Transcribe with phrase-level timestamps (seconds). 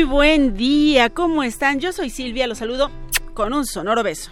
[0.00, 1.78] Muy buen día, ¿cómo están?
[1.78, 2.90] Yo soy Silvia, los saludo
[3.34, 4.30] con un sonoro beso.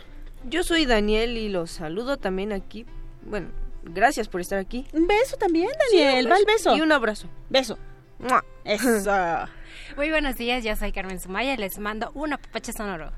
[0.48, 2.86] Yo soy Daniel y los saludo también aquí.
[3.20, 3.48] Bueno,
[3.82, 4.86] gracias por estar aquí.
[4.94, 6.74] Un beso también, Daniel, Sí, va el beso.
[6.74, 7.28] Y un abrazo.
[7.50, 7.78] Beso.
[8.18, 8.42] ¡Mua!
[8.64, 9.46] Eso.
[9.98, 13.12] Muy buenos días, yo soy Carmen Sumaya y les mando un apapache sonoro.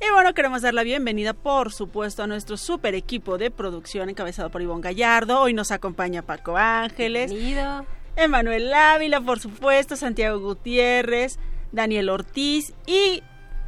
[0.00, 4.50] Y bueno, queremos dar la bienvenida, por supuesto, a nuestro super equipo de producción encabezado
[4.50, 5.40] por Ivonne Gallardo.
[5.40, 7.86] Hoy nos acompaña Paco Ángeles, Bienvenido.
[8.16, 11.38] Emanuel Ávila, por supuesto, Santiago Gutiérrez,
[11.72, 13.22] Daniel Ortiz y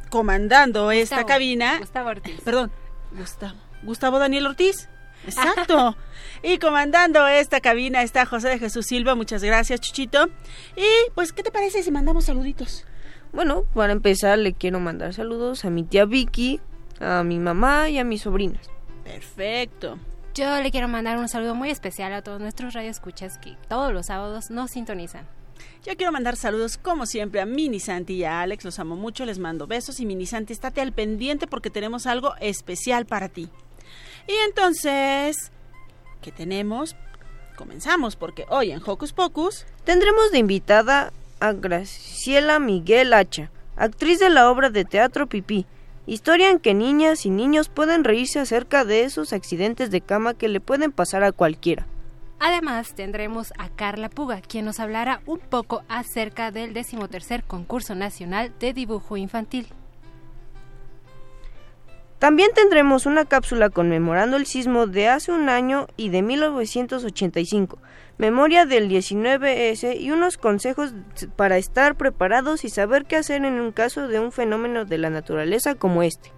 [0.09, 1.79] comandando esta cabina.
[1.79, 2.41] Gustavo Ortiz.
[2.41, 2.71] Perdón,
[3.11, 3.57] Gustavo.
[3.83, 4.89] Gustavo Daniel Ortiz.
[5.25, 5.95] Exacto.
[6.43, 9.15] y comandando esta cabina está José de Jesús Silva.
[9.15, 10.27] Muchas gracias, Chuchito.
[10.75, 12.85] Y pues, ¿qué te parece si mandamos saluditos?
[13.33, 16.61] Bueno, para empezar le quiero mandar saludos a mi tía Vicky,
[16.99, 18.69] a mi mamá y a mis sobrinas.
[19.03, 19.99] Perfecto.
[20.33, 24.07] Yo le quiero mandar un saludo muy especial a todos nuestros radioescuchas que todos los
[24.07, 25.27] sábados nos sintonizan.
[25.85, 28.65] Yo quiero mandar saludos, como siempre, a Mini Santi y a Alex.
[28.65, 29.99] Los amo mucho, les mando besos.
[29.99, 33.49] Y Mini Santi, estate al pendiente porque tenemos algo especial para ti.
[34.27, 35.51] Y entonces,
[36.21, 36.95] ¿qué tenemos?
[37.55, 44.31] Comenzamos porque hoy en Hocus Pocus Tendremos de invitada a Graciela Miguel Hacha, actriz de
[44.31, 45.67] la obra de teatro Pipí.
[46.07, 50.49] Historia en que niñas y niños pueden reírse acerca de esos accidentes de cama que
[50.49, 51.85] le pueden pasar a cualquiera.
[52.39, 58.53] Además, tendremos a Carla Puga, quien nos hablará un poco acerca del decimotercer concurso nacional
[58.59, 59.67] de dibujo infantil.
[62.19, 67.77] También tendremos una cápsula conmemorando el sismo de hace un año y de 1985,
[68.17, 70.93] memoria del 19S y unos consejos
[71.35, 75.09] para estar preparados y saber qué hacer en un caso de un fenómeno de la
[75.09, 76.34] naturaleza como este.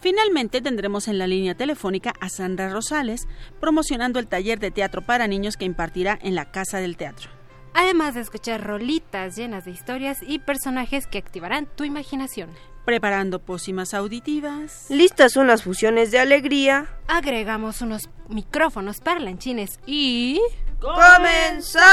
[0.00, 3.26] Finalmente tendremos en la línea telefónica a Sandra Rosales
[3.60, 7.30] promocionando el taller de teatro para niños que impartirá en la Casa del Teatro.
[7.74, 12.50] Además de escuchar rolitas llenas de historias y personajes que activarán tu imaginación.
[12.84, 14.86] Preparando pócimas auditivas.
[14.88, 16.88] Listas unas fusiones de alegría.
[17.06, 20.40] Agregamos unos micrófonos parlanchines y...
[20.80, 21.88] ¡Comenzamos!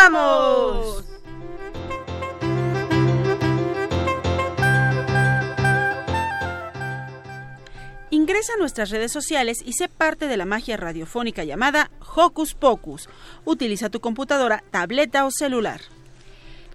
[8.11, 13.09] Ingresa a nuestras redes sociales y sé parte de la magia radiofónica llamada Hocus Pocus.
[13.45, 15.81] Utiliza tu computadora, tableta o celular.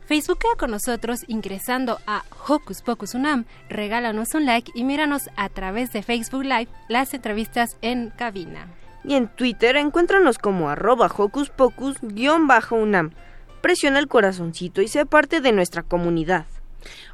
[0.07, 5.93] Facebookea con nosotros ingresando a Hocus Pocus Unam, regálanos un like y míranos a través
[5.93, 8.67] de Facebook Live las entrevistas en cabina.
[9.05, 13.13] Y en Twitter encuéntranos como arroba hocus pocus guion bajo unam.
[13.61, 16.47] Presiona el corazoncito y sé parte de nuestra comunidad.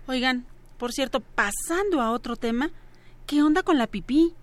[0.06, 0.46] Oigan,
[0.78, 2.70] por cierto, pasando a otro tema,
[3.26, 4.34] ¿qué onda con la pipí?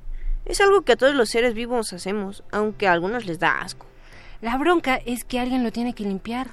[0.46, 3.86] Es algo que a todos los seres vivos hacemos, aunque a algunos les da asco.
[4.42, 6.48] La bronca es que alguien lo tiene que limpiar.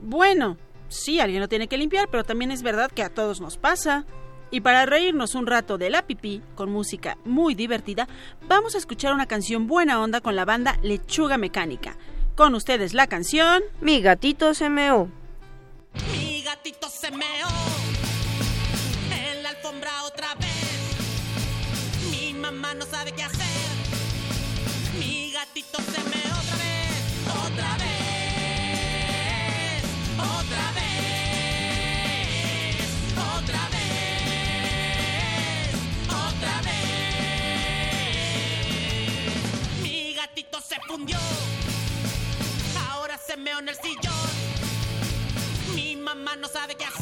[0.00, 0.56] Bueno,
[0.88, 4.04] sí, alguien lo tiene que limpiar, pero también es verdad que a todos nos pasa.
[4.50, 8.08] Y para reírnos un rato de la pipí, con música muy divertida,
[8.48, 11.96] vamos a escuchar una canción buena onda con la banda Lechuga Mecánica.
[12.34, 13.62] Con ustedes la canción...
[13.80, 15.08] Mi gatito se meó.
[16.12, 18.01] Mi gatito se meó
[22.84, 23.38] no sabe qué hacer.
[24.98, 27.04] Mi gatito se meó otra vez,
[27.44, 29.84] otra vez,
[30.18, 32.88] otra vez,
[33.36, 35.70] otra vez,
[36.26, 36.72] otra vez.
[39.82, 41.18] Mi gatito se fundió.
[42.90, 44.30] Ahora se meó en el sillón.
[45.76, 47.01] Mi mamá no sabe qué hacer.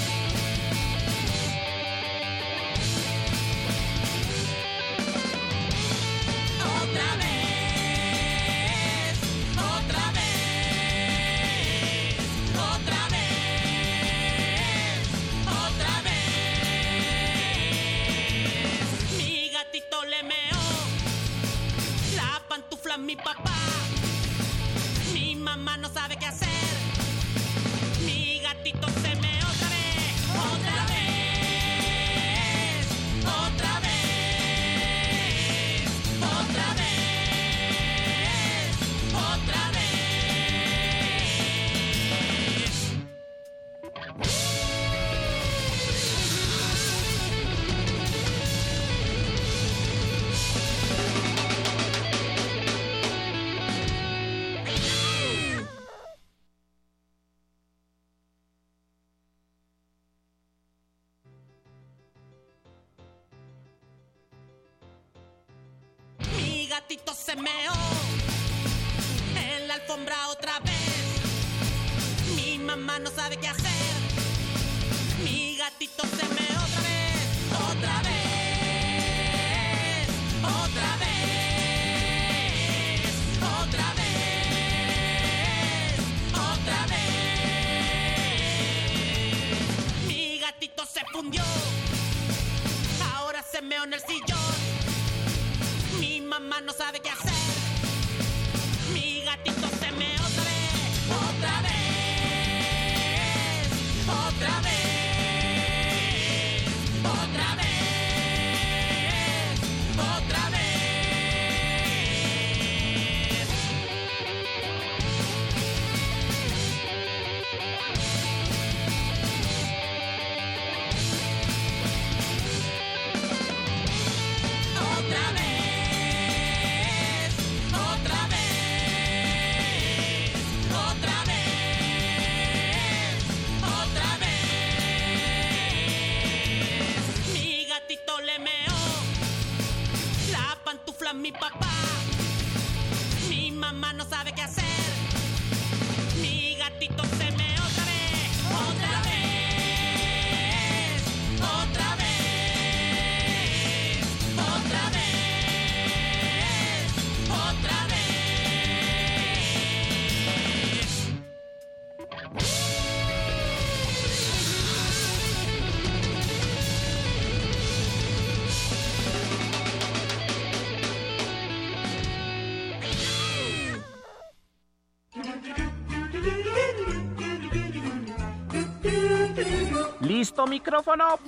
[180.41, 181.19] ¿Listo micrófono?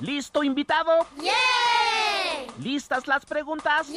[0.00, 1.06] ¿Listo invitado?
[2.58, 3.88] ¿Listas las preguntas?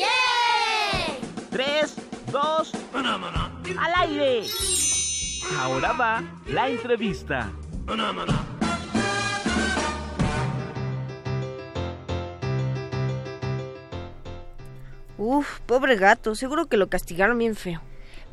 [1.49, 1.95] Tres,
[2.29, 4.47] dos, al aire.
[5.59, 7.49] Ahora va la entrevista.
[15.18, 17.81] Uf, pobre gato, seguro que lo castigaron bien feo.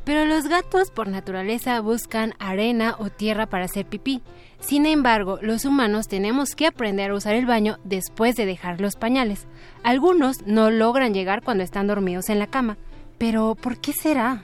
[0.04, 4.23] Pero los gatos por naturaleza buscan arena o tierra para hacer pipí.
[4.66, 8.96] Sin embargo, los humanos tenemos que aprender a usar el baño después de dejar los
[8.96, 9.46] pañales.
[9.85, 12.76] Algunos no logran llegar cuando están dormidos en la cama.
[13.16, 14.42] Pero, ¿por qué será?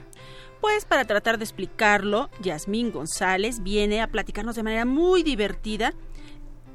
[0.61, 5.93] Pues para tratar de explicarlo, Yasmín González viene a platicarnos de manera muy divertida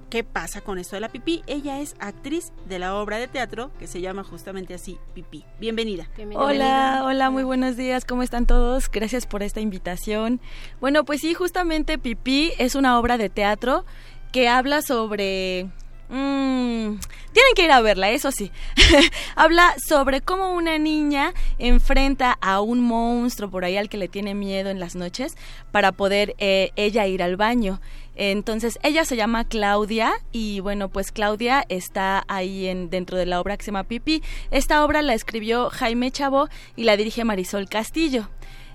[0.08, 1.42] qué pasa con esto de la pipí.
[1.46, 5.44] Ella es actriz de la obra de teatro que se llama justamente así, Pipí.
[5.60, 6.08] Bienvenida.
[6.34, 8.90] Hola, hola, muy buenos días, ¿cómo están todos?
[8.90, 10.40] Gracias por esta invitación.
[10.80, 13.84] Bueno, pues sí, justamente Pipí es una obra de teatro
[14.32, 15.68] que habla sobre...
[16.08, 16.98] mm,
[17.32, 18.50] tienen que ir a verla, eso sí.
[19.36, 24.34] habla sobre cómo una niña enfrenta a un monstruo por ahí al que le tiene
[24.34, 25.36] miedo en las noches
[25.70, 27.80] para poder eh, ella ir al baño.
[28.16, 33.40] Entonces, ella se llama Claudia y bueno, pues Claudia está ahí en, dentro de la
[33.40, 34.24] obra que se llama Pipí.
[34.50, 38.28] Esta obra la escribió Jaime Chavo y la dirige Marisol Castillo.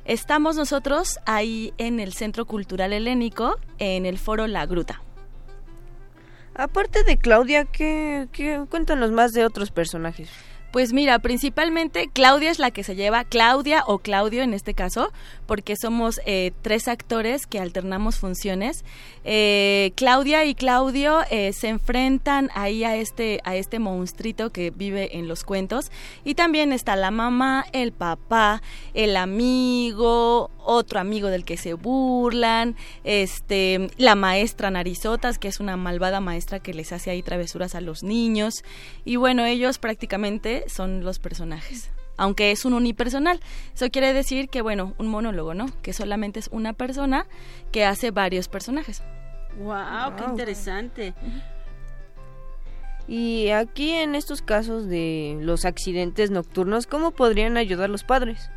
[0.06, 5.02] Estamos nosotros ahí en el Centro Cultural Helénico, en el foro La Gruta.
[6.56, 8.64] Aparte de Claudia, ¿qué, qué?
[8.70, 10.30] cuéntanos más de otros personajes?
[10.74, 15.12] Pues mira, principalmente Claudia es la que se lleva, Claudia o Claudio en este caso,
[15.46, 18.84] porque somos eh, tres actores que alternamos funciones.
[19.24, 25.16] Eh, Claudia y Claudio eh, se enfrentan ahí a este, a este monstruito que vive
[25.16, 25.92] en los cuentos.
[26.24, 28.64] Y también está la mamá, el papá,
[28.96, 35.78] el amigo, otro amigo del que se burlan, este, la maestra Narizotas, que es una
[35.78, 38.64] malvada maestra que les hace ahí travesuras a los niños.
[39.06, 41.92] Y bueno, ellos prácticamente son los personajes.
[42.16, 43.40] Aunque es un unipersonal.
[43.74, 45.66] Eso quiere decir que, bueno, un monólogo, ¿no?
[45.82, 47.26] Que solamente es una persona
[47.72, 49.02] que hace varios personajes.
[49.58, 51.14] Wow, qué interesante.
[53.08, 58.50] Y aquí en estos casos de los accidentes nocturnos, ¿cómo podrían ayudar los padres?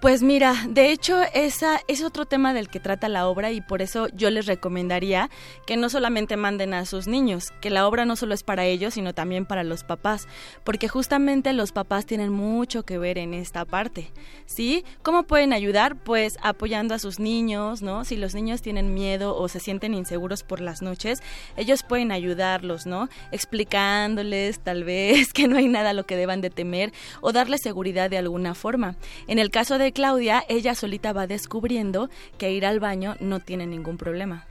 [0.00, 3.82] Pues mira, de hecho esa es otro tema del que trata la obra y por
[3.82, 5.28] eso yo les recomendaría
[5.66, 8.94] que no solamente manden a sus niños, que la obra no solo es para ellos,
[8.94, 10.26] sino también para los papás,
[10.64, 14.10] porque justamente los papás tienen mucho que ver en esta parte.
[14.46, 14.86] ¿Sí?
[15.02, 15.96] ¿Cómo pueden ayudar?
[15.96, 18.06] Pues apoyando a sus niños, ¿no?
[18.06, 21.22] Si los niños tienen miedo o se sienten inseguros por las noches,
[21.58, 23.10] ellos pueden ayudarlos, ¿no?
[23.32, 26.90] Explicándoles tal vez que no hay nada a lo que deban de temer
[27.20, 28.96] o darles seguridad de alguna forma.
[29.26, 33.66] En el caso de Claudia, ella solita va descubriendo que ir al baño no tiene
[33.66, 34.46] ningún problema.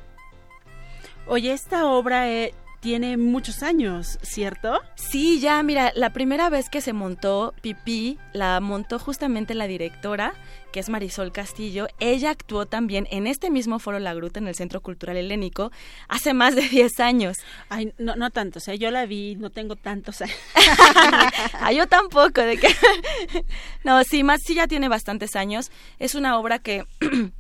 [1.28, 4.80] Oye, esta obra eh, tiene muchos años, ¿cierto?
[4.96, 10.34] Sí, ya, mira, la primera vez que se montó Pipí, la montó justamente la directora,
[10.72, 11.88] que es Marisol Castillo.
[12.00, 15.72] Ella actuó también en este mismo Foro La Gruta, en el Centro Cultural Helénico,
[16.08, 17.38] hace más de 10 años.
[17.70, 20.38] Ay, no, no tanto, o sea, yo la vi, no tengo tantos años.
[21.60, 22.70] ah, yo tampoco, de que...
[23.84, 25.72] no, sí, más, sí ya tiene bastantes años.
[26.00, 26.86] Es una obra que...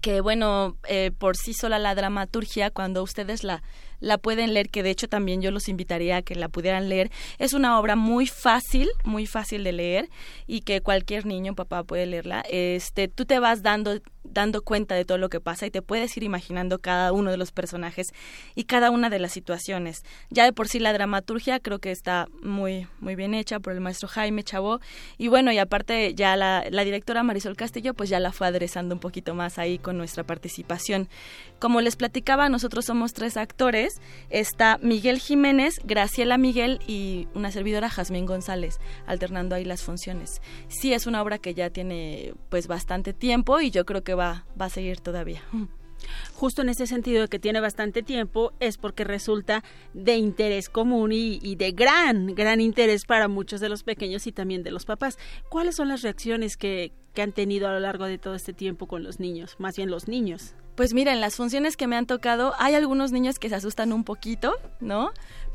[0.00, 3.64] que bueno, eh, por sí sola la dramaturgia, cuando ustedes la,
[4.00, 7.10] la pueden leer, que de hecho también yo los invitaría a que la pudieran leer.
[7.38, 10.08] Es una obra muy fácil, muy fácil de leer
[10.46, 12.44] y que cualquier niño, papá, puede leerla.
[12.48, 14.00] Este, tú te vas dando
[14.32, 17.36] dando cuenta de todo lo que pasa y te puedes ir imaginando cada uno de
[17.36, 18.08] los personajes
[18.54, 20.04] y cada una de las situaciones.
[20.30, 23.80] Ya de por sí la dramaturgia creo que está muy muy bien hecha por el
[23.80, 24.80] maestro Jaime Chavo
[25.16, 28.94] y bueno, y aparte ya la, la directora Marisol Castillo pues ya la fue aderezando
[28.94, 31.08] un poquito más ahí con nuestra participación.
[31.58, 34.00] Como les platicaba, nosotros somos tres actores
[34.30, 40.40] está Miguel Jiménez, Graciela Miguel y una servidora Jazmín González, alternando ahí las funciones.
[40.68, 44.46] Sí, es una obra que ya tiene pues bastante tiempo y yo creo que va,
[44.60, 45.42] va a seguir todavía.
[46.32, 51.10] Justo en ese sentido de que tiene bastante tiempo es porque resulta de interés común
[51.10, 54.84] y, y, de gran, gran interés para muchos de los pequeños y también de los
[54.84, 55.18] papás.
[55.48, 58.86] ¿Cuáles son las reacciones que, que han tenido a lo largo de todo este tiempo
[58.86, 59.56] con los niños?
[59.58, 60.54] Más bien los niños.
[60.78, 63.92] Pues mira, en las funciones que me han tocado hay algunos niños que se asustan
[63.92, 65.10] un poquito, ¿no?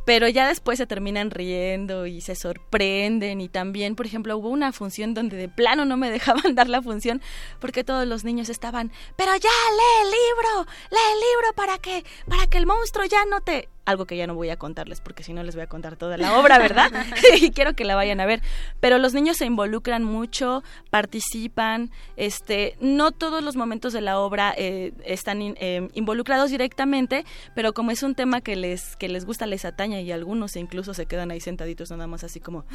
[0.06, 4.74] pero ya después se terminan riendo y se sorprenden y también, por ejemplo, hubo una
[4.74, 7.22] función donde de plano no me dejaban dar la función
[7.60, 12.04] porque todos los niños estaban, pero ya lee el libro, lee el libro para que
[12.28, 15.24] para que el monstruo ya no te algo que ya no voy a contarles porque
[15.24, 16.92] si no les voy a contar toda la obra, ¿verdad?
[17.42, 18.42] y quiero que la vayan a ver.
[18.80, 24.54] Pero los niños se involucran mucho, participan, este, no todos los momentos de la obra
[24.58, 27.26] eh, están eh, involucrados directamente,
[27.56, 30.94] pero como es un tema que les que les gusta, les ataña y algunos incluso
[30.94, 32.66] se quedan ahí sentaditos nada más así como,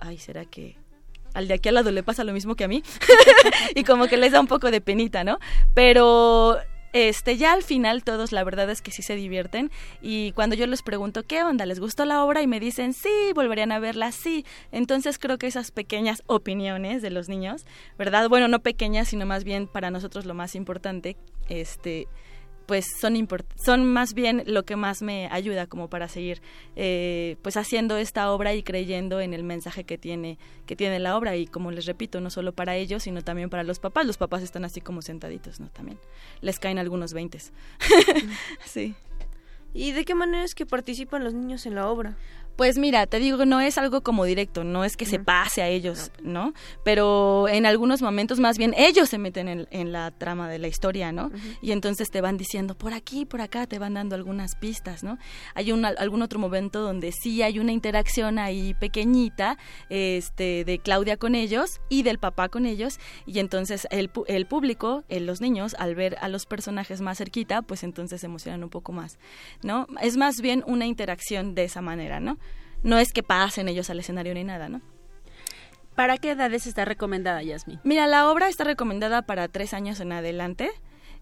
[0.00, 0.76] ay, ¿será que
[1.34, 2.82] al de aquí al lado le pasa lo mismo que a mí?
[3.74, 5.38] y como que les da un poco de penita, ¿no?
[5.74, 6.58] Pero
[6.92, 9.70] este, ya al final todos la verdad es que sí se divierten
[10.00, 12.42] y cuando yo les pregunto qué onda, ¿les gustó la obra?
[12.42, 14.44] y me dicen sí, volverían a verla, sí.
[14.72, 17.66] Entonces creo que esas pequeñas opiniones de los niños,
[17.98, 18.28] ¿verdad?
[18.28, 21.16] Bueno, no pequeñas, sino más bien para nosotros lo más importante,
[21.48, 22.08] este,
[22.70, 26.40] pues son, son más bien lo que más me ayuda como para seguir
[26.76, 31.16] eh, pues haciendo esta obra y creyendo en el mensaje que tiene que tiene la
[31.16, 31.34] obra.
[31.34, 34.06] Y como les repito no solo para ellos sino también para los papás.
[34.06, 35.98] Los papás están así como sentaditos no también
[36.42, 37.52] les caen algunos veintes.
[38.64, 38.94] Sí.
[39.74, 42.16] Y de qué manera es que participan los niños en la obra
[42.56, 45.68] pues mira, te digo, no es algo como directo, no es que se pase a
[45.68, 46.52] ellos, ¿no?
[46.84, 51.10] Pero en algunos momentos más bien ellos se meten en, la trama de la historia,
[51.10, 51.30] ¿no?
[51.62, 55.18] Y entonces te van diciendo, por aquí, por acá, te van dando algunas pistas, ¿no?
[55.54, 59.56] Hay un, algún otro momento donde sí hay una interacción ahí pequeñita
[59.88, 65.04] este, de Claudia con ellos y del papá con ellos, y entonces el, el público,
[65.08, 68.92] los niños, al ver a los personajes más cerquita, pues entonces se emocionan un poco
[68.92, 69.18] más,
[69.62, 69.86] ¿no?
[70.02, 72.38] Es más bien una interacción de esa manera, ¿no?
[72.82, 74.80] No es que pasen ellos al escenario ni nada, ¿no?
[75.94, 77.80] ¿Para qué edades está recomendada, Yasmin?
[77.84, 80.70] Mira, la obra está recomendada para tres años en adelante.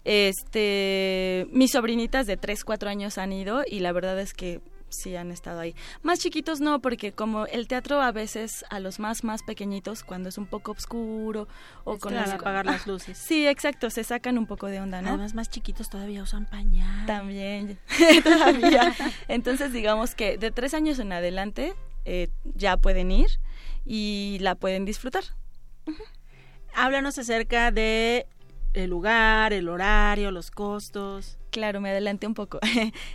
[0.05, 5.15] Este, mis sobrinitas de tres, cuatro años han ido y la verdad es que sí
[5.15, 5.75] han estado ahí.
[6.01, 10.29] Más chiquitos no, porque como el teatro a veces a los más más pequeñitos cuando
[10.29, 11.47] es un poco oscuro
[11.83, 13.17] o con las apagar las luces.
[13.17, 15.09] Sí, exacto, se sacan un poco de onda, ¿no?
[15.09, 17.05] Además más chiquitos todavía usan pañal.
[17.05, 17.79] También,
[18.23, 18.95] todavía.
[19.27, 21.73] Entonces digamos que de tres años en adelante
[22.05, 23.29] eh, ya pueden ir
[23.85, 25.23] y la pueden disfrutar.
[26.75, 28.27] Háblanos acerca de
[28.73, 31.38] el lugar, el horario, los costos.
[31.51, 32.59] Claro, me adelanté un poco.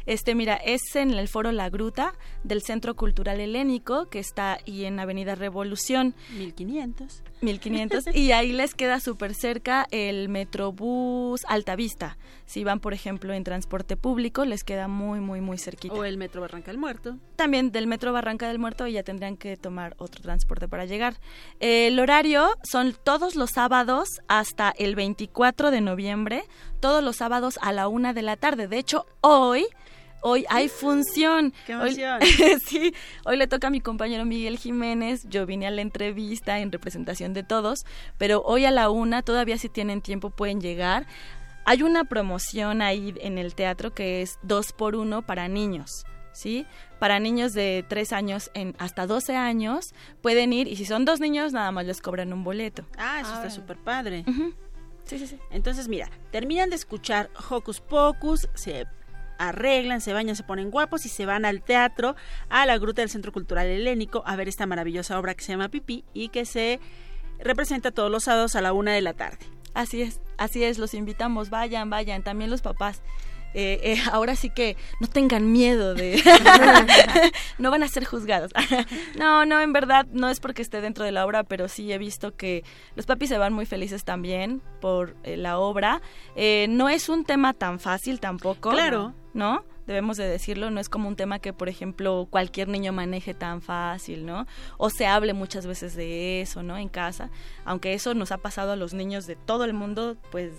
[0.07, 4.85] Este, mira, es en el Foro La Gruta del Centro Cultural Helénico, que está ahí
[4.85, 6.14] en Avenida Revolución.
[6.37, 7.23] 1500.
[7.41, 8.05] 1500.
[8.14, 12.17] y ahí les queda súper cerca el Metrobús Altavista.
[12.47, 15.95] Si van, por ejemplo, en transporte público, les queda muy, muy, muy cerquita.
[15.95, 17.17] O el Metro Barranca del Muerto.
[17.37, 21.17] También del Metro Barranca del Muerto ya tendrían que tomar otro transporte para llegar.
[21.61, 26.45] El horario son todos los sábados hasta el 24 de noviembre,
[26.85, 28.69] todos los sábados a la una de la tarde.
[28.69, 29.64] De hecho, hoy
[30.21, 31.55] hoy hay función.
[31.64, 32.21] ¡Qué emoción!
[32.21, 35.26] Hoy, sí, hoy le toca a mi compañero Miguel Jiménez.
[35.31, 37.87] Yo vine a la entrevista en representación de todos,
[38.19, 41.07] pero hoy a la una, todavía si tienen tiempo pueden llegar.
[41.64, 46.05] Hay una promoción ahí en el teatro que es dos por uno para niños.
[46.35, 46.67] ¿Sí?
[46.99, 51.21] Para niños de tres años en hasta 12 años pueden ir y si son dos
[51.21, 52.85] niños nada más les cobran un boleto.
[52.99, 54.25] Ah, eso está súper padre.
[55.04, 55.38] Sí, sí, sí.
[55.50, 58.87] Entonces, mira, terminan de escuchar Hocus Pocus, se
[59.38, 62.16] arreglan, se bañan, se ponen guapos y se van al teatro,
[62.49, 65.68] a la gruta del Centro Cultural Helénico a ver esta maravillosa obra que se llama
[65.68, 66.80] Pipí y que se
[67.38, 69.46] representa todos los sábados a la una de la tarde.
[69.75, 73.02] Así es, así es, los invitamos, vayan, vayan, también los papás.
[73.54, 76.23] Eh, eh, ahora sí que no tengan miedo de...
[77.58, 78.50] no van a ser juzgados.
[79.16, 81.99] no, no, en verdad no es porque esté dentro de la obra, pero sí he
[81.99, 82.64] visto que
[82.96, 86.02] los papis se van muy felices también por eh, la obra.
[86.68, 88.70] no es un tema tan fácil tampoco.
[88.70, 89.14] Claro.
[89.32, 89.64] ¿No?
[89.87, 93.61] debemos de decirlo, no es como un tema que, por ejemplo, cualquier niño maneje tan
[93.61, 94.46] fácil, ¿no?
[94.78, 96.78] O se hable muchas veces de eso, ¿no?
[96.78, 97.30] En casa,
[97.66, 100.52] aunque eso nos ha pasado a los niños de todo el mundo, pues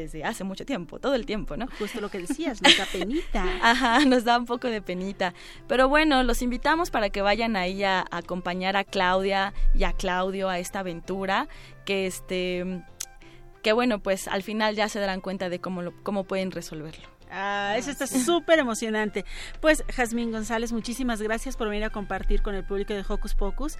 [0.00, 1.66] desde hace mucho tiempo, todo el tiempo, ¿no?
[1.78, 3.44] Justo lo que decías, nos da penita.
[3.62, 5.34] Ajá, nos da un poco de penita.
[5.68, 10.48] Pero bueno, los invitamos para que vayan ahí a, acompañar a Claudia y a Claudio
[10.48, 11.48] a esta aventura,
[11.84, 12.82] que este
[13.62, 17.08] que bueno, pues al final ya se darán cuenta de cómo, lo, cómo pueden resolverlo.
[17.30, 19.24] Ah, eso está súper emocionante.
[19.60, 23.78] Pues, Jazmín González, muchísimas gracias por venir a compartir con el público de Hocus Pocus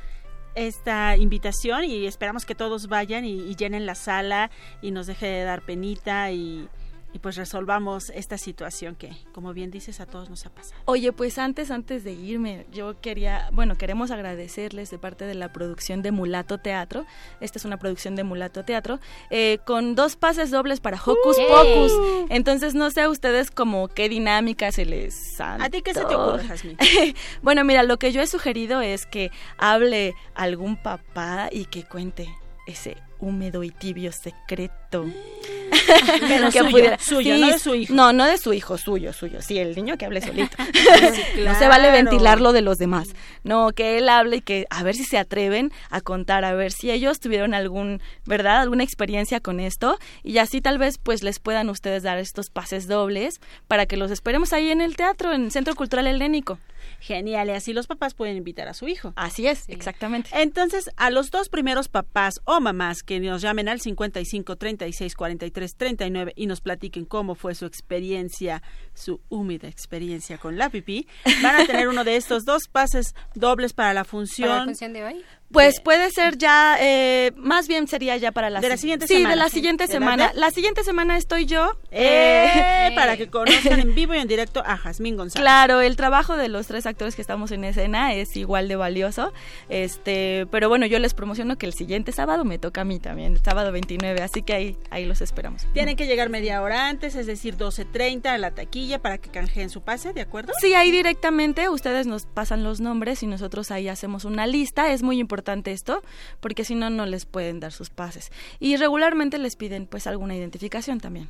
[0.54, 4.50] esta invitación y esperamos que todos vayan y, llenen la sala
[4.82, 6.68] y nos deje de dar penita y,
[7.14, 10.82] y pues resolvamos esta situación que, como bien dices, a todos nos ha pasado.
[10.84, 15.52] Oye, pues antes, antes de irme, yo quería, bueno, queremos agradecerles de parte de la
[15.52, 17.06] producción de Mulato Teatro,
[17.40, 18.98] esta es una producción de Mulato Teatro,
[19.30, 21.92] eh, con dos pases dobles para Hocus Pocus.
[22.30, 26.14] Entonces, no sé a ustedes como qué dinámica se les ¿A ti qué se te
[26.16, 26.76] ocurre, Jasmine?
[27.42, 32.28] bueno, mira, lo que yo he sugerido es que hable algún papá y que cuente
[32.66, 35.06] ese húmedo y tibio secreto.
[36.20, 37.94] Pero suyo, suyo no de su hijo.
[37.94, 39.42] No, no de su hijo, suyo, suyo.
[39.42, 40.56] Sí, el niño que hable solito.
[41.44, 43.08] No se vale ventilarlo de los demás.
[43.42, 46.72] No, que él hable y que a ver si se atreven a contar, a ver
[46.72, 48.60] si ellos tuvieron algún, ¿verdad?
[48.60, 52.86] Alguna experiencia con esto y así tal vez pues les puedan ustedes dar estos pases
[52.86, 56.58] dobles para que los esperemos ahí en el teatro, en el Centro Cultural Helénico.
[57.00, 59.12] Genial, y así los papás pueden invitar a su hijo.
[59.16, 60.30] Así es, exactamente.
[60.32, 65.76] Entonces, a los dos primeros papás o mamás que nos llamen al 55 36 43
[65.76, 68.62] 39 y nos platiquen cómo fue su experiencia,
[68.94, 71.06] su húmeda experiencia con la pipí,
[71.42, 74.48] van a tener uno de estos dos pases dobles para la función.
[74.48, 75.24] ¿Para la función de hoy?
[75.54, 79.14] Pues puede ser ya, eh, más bien sería ya para la, de la siguiente sí,
[79.14, 79.30] semana.
[79.30, 80.32] de la siguiente semana.
[80.34, 81.76] La siguiente semana estoy yo.
[81.92, 85.40] Eh, para que conozcan en vivo y en directo a Jazmín González.
[85.40, 89.32] Claro, el trabajo de los tres actores que estamos en escena es igual de valioso.
[89.68, 93.38] Este, pero bueno, yo les promociono que el siguiente sábado me toca a mí también,
[93.44, 95.68] sábado 29, así que ahí, ahí los esperamos.
[95.72, 99.70] Tienen que llegar media hora antes, es decir, 12.30 a la taquilla para que canjeen
[99.70, 100.52] su pase, ¿de acuerdo?
[100.60, 104.90] Sí, ahí directamente ustedes nos pasan los nombres y nosotros ahí hacemos una lista.
[104.90, 106.02] Es muy importante esto,
[106.40, 108.30] porque si no, no les pueden dar sus pases.
[108.60, 111.28] Y regularmente les piden pues alguna identificación también.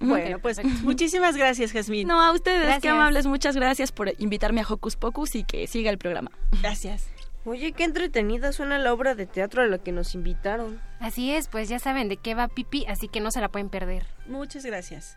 [0.00, 2.04] Bueno, pues muchísimas gracias, Jasmine.
[2.04, 5.90] No, a ustedes, qué amables, muchas gracias por invitarme a Hocus Pocus y que siga
[5.90, 6.30] el programa.
[6.60, 7.08] Gracias.
[7.44, 10.80] Oye, qué entretenida suena la obra de teatro a la que nos invitaron.
[10.98, 13.68] Así es, pues ya saben de qué va Pipi, así que no se la pueden
[13.68, 14.04] perder.
[14.26, 15.16] Muchas gracias.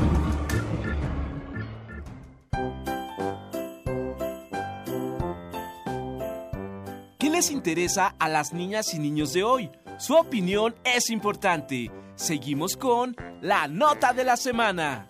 [7.41, 9.71] Les interesa a las niñas y niños de hoy?
[9.97, 11.89] Su opinión es importante.
[12.13, 15.07] Seguimos con la nota de la semana.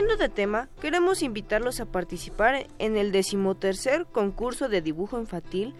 [0.00, 5.74] Cambiando de tema, queremos invitarlos a participar en el decimotercer concurso de dibujo infantil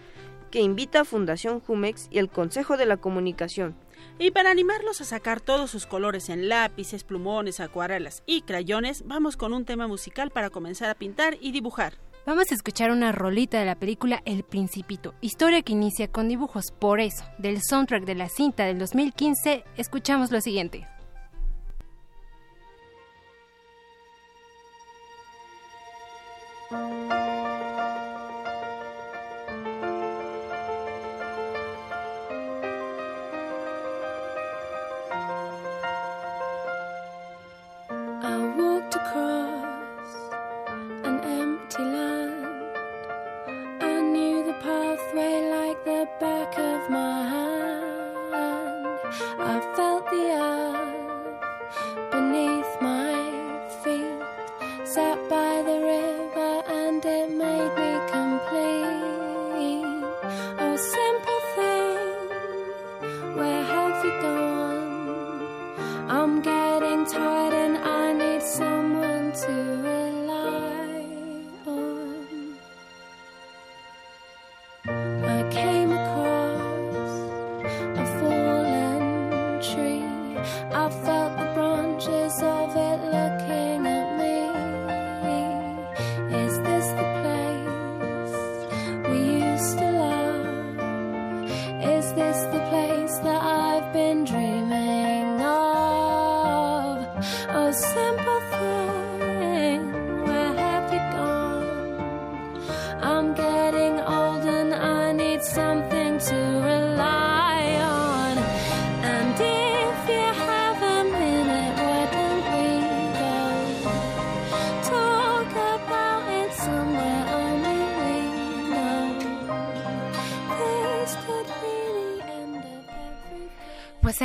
[0.51, 3.75] que invita a Fundación Jumex y el Consejo de la Comunicación.
[4.19, 9.37] Y para animarlos a sacar todos sus colores en lápices, plumones, acuarelas y crayones, vamos
[9.37, 11.95] con un tema musical para comenzar a pintar y dibujar.
[12.27, 16.69] Vamos a escuchar una rolita de la película El Principito, historia que inicia con dibujos.
[16.69, 20.87] Por eso, del soundtrack de la cinta del 2015, escuchamos lo siguiente.
[26.71, 27.30] Música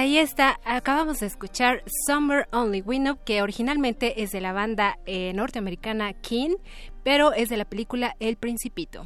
[0.06, 5.00] ahí está, acabamos de escuchar Summer Only We Know, que originalmente es de la banda
[5.04, 6.54] eh, norteamericana King,
[7.02, 9.04] pero es de la película El Principito.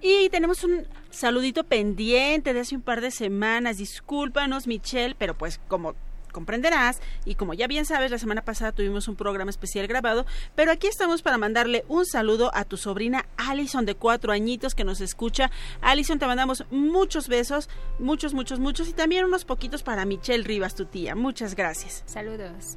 [0.00, 3.78] Y tenemos un saludito pendiente de hace un par de semanas.
[3.78, 5.96] Discúlpanos, Michelle, pero pues como
[6.32, 10.72] comprenderás y como ya bien sabes, la semana pasada tuvimos un programa especial grabado, pero
[10.72, 15.00] aquí estamos para mandarle un saludo a tu sobrina Alison de cuatro añitos que nos
[15.00, 15.50] escucha.
[15.80, 17.68] Alison, te mandamos muchos besos,
[17.98, 21.14] muchos, muchos, muchos y también unos poquitos para Michelle Rivas, tu tía.
[21.14, 22.02] Muchas gracias.
[22.06, 22.76] Saludos.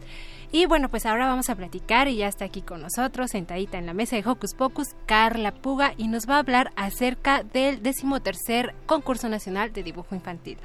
[0.52, 3.86] Y bueno, pues ahora vamos a platicar y ya está aquí con nosotros, sentadita en
[3.86, 8.74] la mesa de Hocus Pocus, Carla Puga, y nos va a hablar acerca del decimotercer
[8.86, 10.58] concurso nacional de dibujo infantil.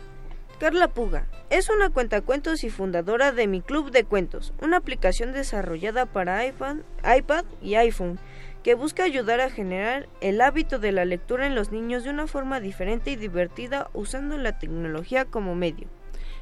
[0.60, 6.04] Carla Puga es una cuentacuentos y fundadora de Mi Club de Cuentos, una aplicación desarrollada
[6.04, 8.18] para iPhone, iPad y iPhone
[8.62, 12.26] que busca ayudar a generar el hábito de la lectura en los niños de una
[12.26, 15.88] forma diferente y divertida usando la tecnología como medio.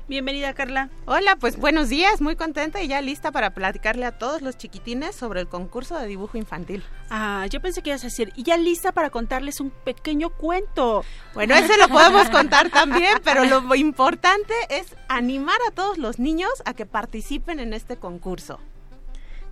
[0.09, 0.89] Bienvenida, Carla.
[1.05, 5.15] Hola, pues buenos días, muy contenta y ya lista para platicarle a todos los chiquitines
[5.15, 6.83] sobre el concurso de dibujo infantil.
[7.11, 11.05] Ah, yo pensé que ibas a decir, y ya lista para contarles un pequeño cuento.
[11.35, 16.53] Bueno, ese lo podemos contar también, pero lo importante es animar a todos los niños
[16.65, 18.61] a que participen en este concurso.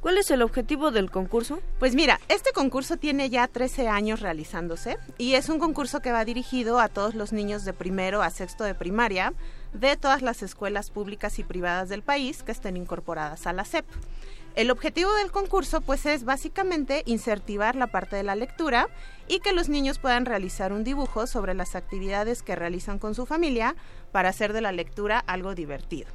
[0.01, 1.59] ¿Cuál es el objetivo del concurso?
[1.79, 6.25] Pues mira, este concurso tiene ya 13 años realizándose y es un concurso que va
[6.25, 9.35] dirigido a todos los niños de primero a sexto de primaria
[9.79, 13.85] de todas las escuelas públicas y privadas del país que estén incorporadas a la SEP.
[14.55, 18.89] El objetivo del concurso pues es básicamente incentivar la parte de la lectura
[19.29, 23.27] y que los niños puedan realizar un dibujo sobre las actividades que realizan con su
[23.27, 23.77] familia
[24.13, 26.09] para hacer de la lectura algo divertido.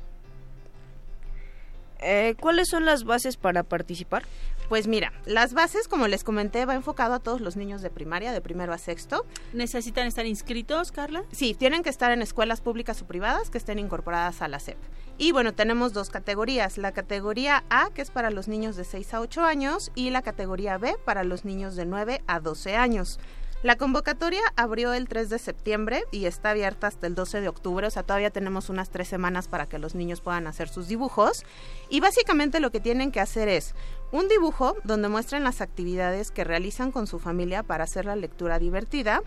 [2.00, 4.24] Eh, ¿Cuáles son las bases para participar?
[4.72, 8.32] Pues mira, las bases, como les comenté, va enfocado a todos los niños de primaria,
[8.32, 9.26] de primero a sexto.
[9.52, 11.26] ¿Necesitan estar inscritos, Carla?
[11.34, 14.78] Sí, tienen que estar en escuelas públicas o privadas que estén incorporadas a la SEP.
[15.18, 19.14] Y bueno, tenemos dos categorías, la categoría A, que es para los niños de 6
[19.14, 23.20] a 8 años, y la categoría B, para los niños de 9 a 12 años.
[23.64, 27.86] La convocatoria abrió el 3 de septiembre y está abierta hasta el 12 de octubre,
[27.86, 31.46] o sea, todavía tenemos unas tres semanas para que los niños puedan hacer sus dibujos.
[31.88, 33.76] Y básicamente lo que tienen que hacer es
[34.12, 38.58] un dibujo donde muestren las actividades que realizan con su familia para hacer la lectura
[38.58, 39.22] divertida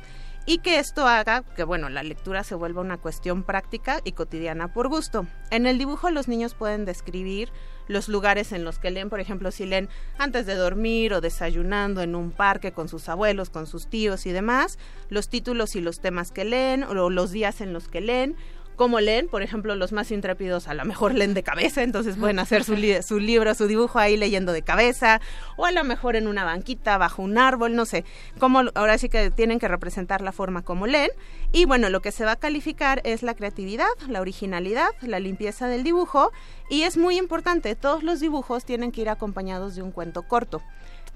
[0.47, 4.73] y que esto haga que, bueno, la lectura se vuelva una cuestión práctica y cotidiana
[4.73, 5.27] por gusto.
[5.51, 7.51] En el dibujo los niños pueden describir
[7.89, 12.03] los lugares en los que leen, por ejemplo, si leen antes de dormir o desayunando
[12.03, 14.79] en un parque con sus abuelos, con sus tíos y demás,
[15.09, 18.37] los títulos y los temas que leen o los días en los que leen
[18.77, 22.39] cómo leen, por ejemplo, los más intrépidos a lo mejor leen de cabeza, entonces pueden
[22.39, 25.21] hacer su, li su, libro, su dibujo ahí leyendo de cabeza,
[25.57, 28.05] o a lo mejor en una banquita, bajo un árbol, no sé,
[28.39, 31.11] cómo ahora sí que tienen que representar la forma como leen,
[31.53, 35.69] y bueno, lo que se va a calificar es la creatividad, la originalidad, la limpieza
[35.69, 36.33] del dibujo,
[36.69, 40.63] y es muy importante, todos los dibujos tienen que ir acompañados de un cuento corto.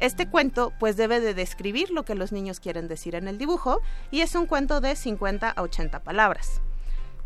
[0.01, 3.81] Este cuento pues debe de describir lo que los niños quieren decir en el dibujo
[4.13, 6.61] y es un cuento de 50 a 80 palabras.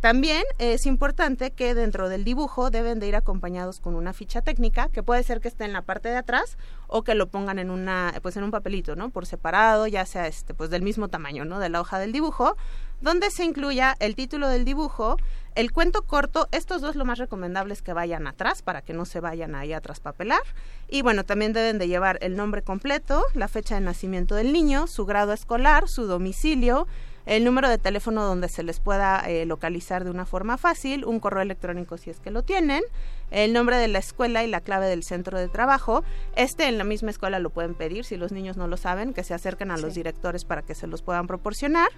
[0.02, 4.88] También es importante que dentro del dibujo deben de ir acompañados con una ficha técnica,
[4.88, 7.70] que puede ser que esté en la parte de atrás o que lo pongan en
[7.70, 9.10] una pues en un papelito, ¿no?
[9.10, 11.60] Por separado, ya sea este pues del mismo tamaño, ¿no?
[11.60, 12.56] De la hoja del dibujo,
[13.00, 15.18] donde se incluya el título del dibujo,
[15.54, 19.04] el cuento corto, estos dos lo más recomendable es que vayan atrás para que no
[19.04, 20.42] se vayan ahí a traspapelar.
[20.88, 24.88] Y bueno, también deben de llevar el nombre completo, la fecha de nacimiento del niño,
[24.88, 26.88] su grado escolar, su domicilio,
[27.26, 31.20] el número de teléfono donde se les pueda eh, localizar de una forma fácil, un
[31.20, 32.82] correo electrónico si es que lo tienen,
[33.30, 36.04] el nombre de la escuela y la clave del centro de trabajo.
[36.37, 39.24] Este en la misma escuela lo pueden pedir si los niños no lo saben, que
[39.24, 41.88] se acerquen a los directores para que se los puedan proporcionar,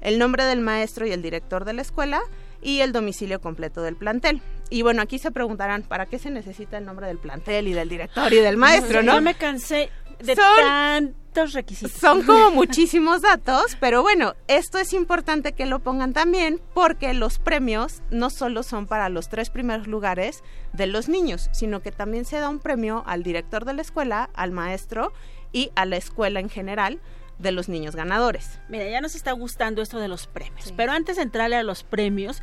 [0.00, 2.20] el nombre del maestro y el director de la escuela
[2.62, 4.40] y el domicilio completo del plantel.
[4.70, 7.88] Y bueno, aquí se preguntarán, ¿para qué se necesita el nombre del plantel y del
[7.88, 9.14] director y del maestro, no?
[9.14, 11.92] Yo me cansé de Son- tantos requisitos.
[11.92, 17.38] Son como muchísimos datos, pero bueno, esto es importante que lo pongan también porque los
[17.38, 22.24] premios no solo son para los tres primeros lugares de los niños, sino que también
[22.24, 25.12] se da un premio al director de la escuela, al maestro
[25.52, 27.00] y a la escuela en general
[27.38, 28.60] de los niños ganadores.
[28.68, 31.82] Mira, ya nos está gustando esto de los premios, pero antes de entrarle a los
[31.82, 32.42] premios,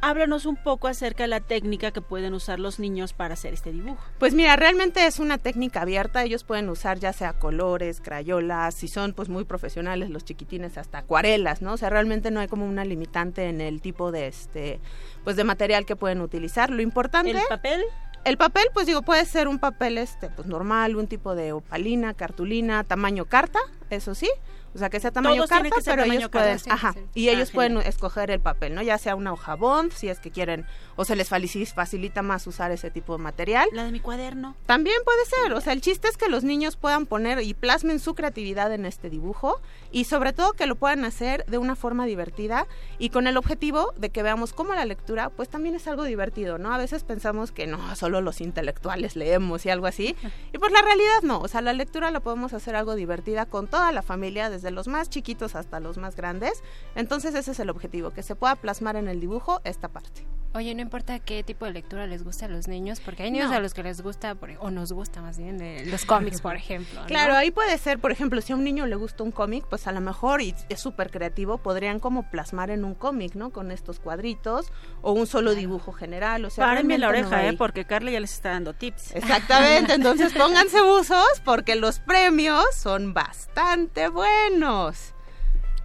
[0.00, 3.72] háblanos un poco acerca de la técnica que pueden usar los niños para hacer este
[3.72, 4.02] dibujo.
[4.18, 8.88] Pues mira, realmente es una técnica abierta, ellos pueden usar ya sea colores, crayolas, si
[8.88, 11.72] son pues muy profesionales los chiquitines hasta acuarelas, ¿no?
[11.72, 14.80] O sea, realmente no hay como una limitante en el tipo de este
[15.24, 16.70] pues de material que pueden utilizar.
[16.70, 17.82] Lo importante ¿El papel?
[18.24, 22.12] El papel, pues digo, puede ser un papel este pues normal, un tipo de opalina,
[22.12, 24.28] cartulina, tamaño carta, eso sí.
[24.76, 26.70] O sea, que sea tamaño Todos carta, que ser pero tamaño ellos carta, pueden, sí,
[26.70, 27.00] ajá, sí.
[27.14, 28.82] y Ah, ellos pueden escoger el papel, ¿no?
[28.82, 32.70] Ya sea una hoja bond, si es que quieren, o se les facilita más usar
[32.72, 33.66] ese tipo de material.
[33.72, 34.54] La de mi cuaderno.
[34.66, 38.00] También puede ser, o sea, el chiste es que los niños puedan poner y plasmen
[38.00, 39.60] su creatividad en este dibujo
[39.90, 42.66] y sobre todo que lo puedan hacer de una forma divertida
[42.98, 46.58] y con el objetivo de que veamos cómo la lectura pues también es algo divertido,
[46.58, 46.74] ¿no?
[46.74, 50.14] A veces pensamos que no, solo los intelectuales leemos y algo así
[50.52, 53.68] y pues la realidad no, o sea, la lectura la podemos hacer algo divertida con
[53.68, 56.62] toda la familia, desde los más chiquitos hasta los más grandes,
[56.94, 60.25] entonces ese es el objetivo, que se pueda plasmar en el dibujo esta parte.
[60.56, 63.50] Oye, no importa qué tipo de lectura les guste a los niños, porque hay niños
[63.50, 63.56] No.
[63.56, 66.56] a los que les gusta, por- o nos gusta más bien, de los cómics, por
[66.56, 67.00] ejemplo.
[67.02, 67.06] ¿no?
[67.06, 69.86] Claro, ahí puede ser, por ejemplo, si a un niño le gusta un cómic, pues
[69.86, 73.50] a lo mejor, y es súper creativo, podrían como plasmar en un cómic, ¿no?
[73.50, 77.52] Con estos cuadritos o un solo dibujo general, o sea, Párenme la no oreja, ¿eh?
[77.52, 79.14] Porque Carla ya les está dando tips.
[79.14, 85.12] Exactamente, entonces pónganse buzos porque los premios son bastante buenos.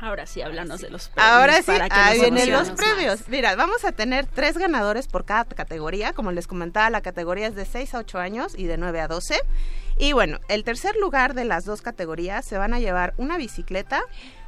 [0.02, 1.32] Ahora sí, háblanos de los premios.
[1.34, 3.20] Ahora sí, ahí vienen los premios.
[3.20, 3.30] más.
[3.30, 6.12] Mira, vamos a tener tres ganadores por cada categoría.
[6.14, 9.08] Como les comentaba, la categoría es de 6 a 8 años y de 9 a
[9.08, 9.40] 12.
[10.00, 14.02] Y bueno, el tercer lugar de las dos categorías se van a llevar una bicicleta,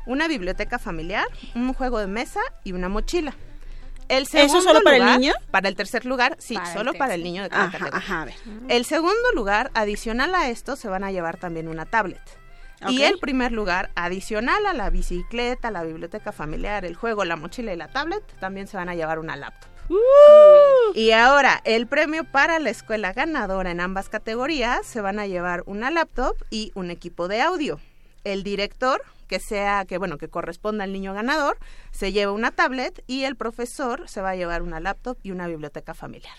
[0.08, 3.36] una biblioteca familiar, un juego de mesa y una mochila.
[4.10, 5.34] El ¿Eso segundo solo para el lugar- niño?
[5.52, 7.98] Para el tercer lugar, sí, Para el solo para el niño de cada Ajá, categoría.
[8.00, 8.36] ajá, a ver.
[8.70, 12.20] El segundo lugar, adicional a esto, se van a llevar también una tablet.
[12.89, 17.74] Y el primer lugar, adicional a la bicicleta, la biblioteca familiar, el juego, la mochila
[17.74, 19.69] y la tablet, también se van a llevar una laptop.
[20.96, 25.63] Y ahora, el premio para la escuela ganadora en ambas categorías se van a llevar
[25.65, 27.80] una laptop y un equipo de audio.
[28.24, 31.58] El director, que sea, que bueno, que corresponda al niño ganador,
[31.91, 35.48] se lleva una tablet y el profesor se va a llevar una laptop y una
[35.48, 36.38] biblioteca familiar.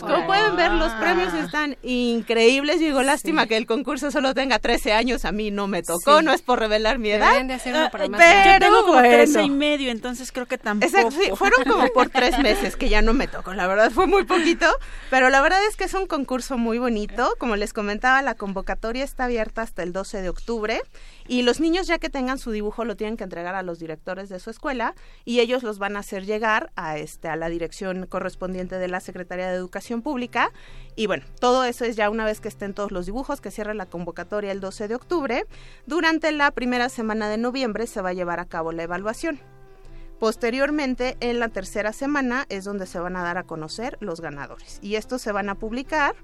[0.00, 2.80] Como pueden ver, los premios están increíbles.
[2.80, 5.24] Digo, lástima que el concurso solo tenga 13 años.
[5.24, 6.24] A mí no me tocó, Sí.
[6.24, 7.42] no es por revelar mi edad.
[7.44, 9.08] De hacer uno para Ah, más Yo tengo como bueno.
[9.08, 10.86] 13 y medio, entonces creo que tampoco.
[10.90, 14.06] Exacto, sí, fueron como por tres meses que ya no me tocó, la verdad fue
[14.06, 14.66] muy poquito,
[15.10, 19.04] pero la verdad es que es un concurso muy bonito, como les comentaba, la convocatoria
[19.04, 20.82] está abierta hasta el 12 de octubre
[21.26, 24.28] y los niños ya que tengan su dibujo lo tienen que entregar a los directores
[24.28, 28.06] de su escuela y ellos los van a hacer llegar a este a la dirección
[28.06, 30.52] correspondiente de la Secretaría de Educación Pública
[30.98, 33.72] y bueno, todo eso es ya una vez que estén todos los dibujos que cierra
[33.72, 35.46] la convocatoria el 12 de octubre,
[35.86, 39.38] durante la primera semana de noviembre se va a llevar a cabo la evaluación.
[40.18, 44.80] Posteriormente, en la tercera semana es donde se van a dar a conocer los ganadores.
[44.82, 46.16] Y estos se van a publicar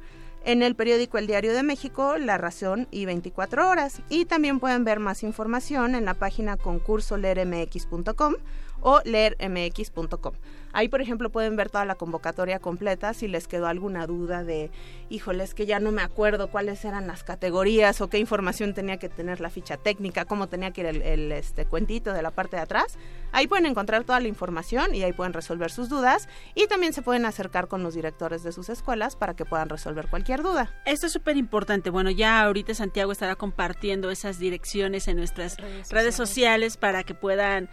[0.44, 4.02] en el periódico El Diario de México, La Razón y 24 Horas.
[4.08, 8.34] Y también pueden ver más información en la página concursoleermx.com
[8.84, 10.34] o leermx.com.
[10.72, 14.72] Ahí, por ejemplo, pueden ver toda la convocatoria completa si les quedó alguna duda de,
[15.08, 18.96] híjole, es que ya no me acuerdo cuáles eran las categorías o qué información tenía
[18.96, 22.32] que tener la ficha técnica, cómo tenía que ir el, el, este, cuentito de la
[22.32, 22.98] parte de atrás.
[23.30, 27.02] Ahí pueden encontrar toda la información y ahí pueden resolver sus dudas y también se
[27.02, 30.74] pueden acercar con los directores de sus escuelas para que puedan resolver cualquier duda.
[30.86, 31.90] Esto es súper importante.
[31.90, 37.14] Bueno, ya ahorita Santiago estará compartiendo esas direcciones en nuestras redes Redes sociales, para que
[37.14, 37.70] puedan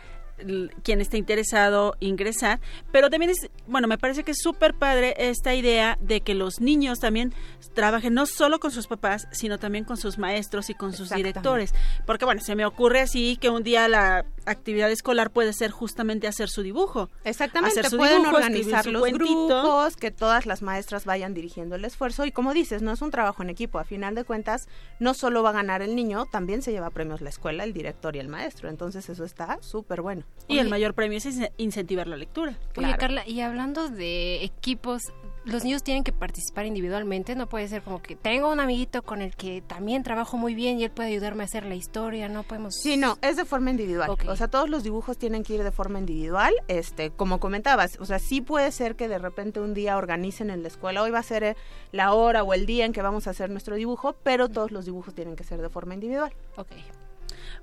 [0.84, 2.60] quien esté interesado ingresar,
[2.92, 6.62] pero también es, bueno, me parece que es súper padre esta idea de que los
[6.62, 7.34] niños también
[7.74, 11.74] trabajen no solo con sus papás, sino también con sus maestros y con sus directores,
[12.06, 16.28] porque bueno, se me ocurre así que un día la actividad escolar puede ser justamente
[16.28, 17.10] hacer su dibujo.
[17.24, 19.26] Exactamente, Hacer su pueden dibujo, organizar su los cuentito.
[19.48, 23.12] grupos, que todas las maestras vayan dirigiendo el esfuerzo y como dices, no es un
[23.12, 24.68] trabajo en equipo, a final de cuentas
[25.00, 28.16] no solo va a ganar el niño, también se lleva premios la escuela, el director
[28.16, 30.24] y el maestro, entonces eso está súper bueno.
[30.48, 30.70] Y el Oye.
[30.70, 32.52] mayor premio es in- incentivar la lectura.
[32.52, 32.98] Oye, Claro.
[32.98, 35.02] Carla, y hablando de equipos,
[35.46, 39.22] los niños tienen que participar individualmente, no puede ser como que tengo un amiguito con
[39.22, 42.44] el que también trabajo muy bien y él puede ayudarme a hacer la historia, no
[42.44, 42.76] podemos...
[42.76, 44.10] Sí, no, es de forma individual.
[44.28, 46.54] O sea, todos los dibujos tienen que ir de forma individual.
[46.68, 50.62] Este, como comentabas, o sea, sí puede ser que de repente un día organicen en
[50.62, 51.56] la escuela, hoy va a ser eh,
[51.92, 54.86] la hora o el día en que vamos a hacer nuestro dibujo, pero todos los
[54.86, 56.34] dibujos tienen que ser de forma individual.
[56.56, 56.72] Ok.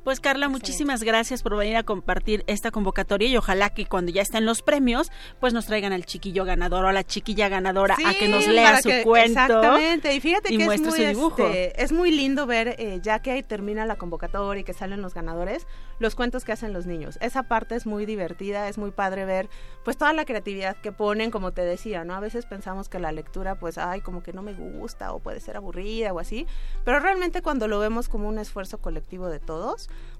[0.04, 4.22] Pues Carla, muchísimas gracias por venir a compartir esta convocatoria y ojalá que cuando ya
[4.22, 5.10] estén los premios,
[5.40, 8.80] pues nos traigan al chiquillo ganador o a la chiquilla ganadora a que nos lea
[8.82, 9.40] su que- cuento.
[9.40, 11.46] Exactamente, y fíjate y que es muy, su dibujo.
[11.46, 15.14] este, es muy lindo ver, eh, ya que termina la convocatoria y que salen los
[15.14, 15.66] ganadores,
[15.98, 17.18] los cuentos que hacen los niños.
[17.20, 19.48] Esa parte es muy divertida, es muy padre ver
[19.84, 22.14] pues toda la creatividad que ponen, como te decía, ¿no?
[22.14, 25.40] A veces pensamos que la lectura, pues, ay, como que no me gusta o puede
[25.40, 26.46] ser aburrida o así,
[26.84, 29.67] pero realmente cuando lo vemos como un esfuerzo colectivo de todos,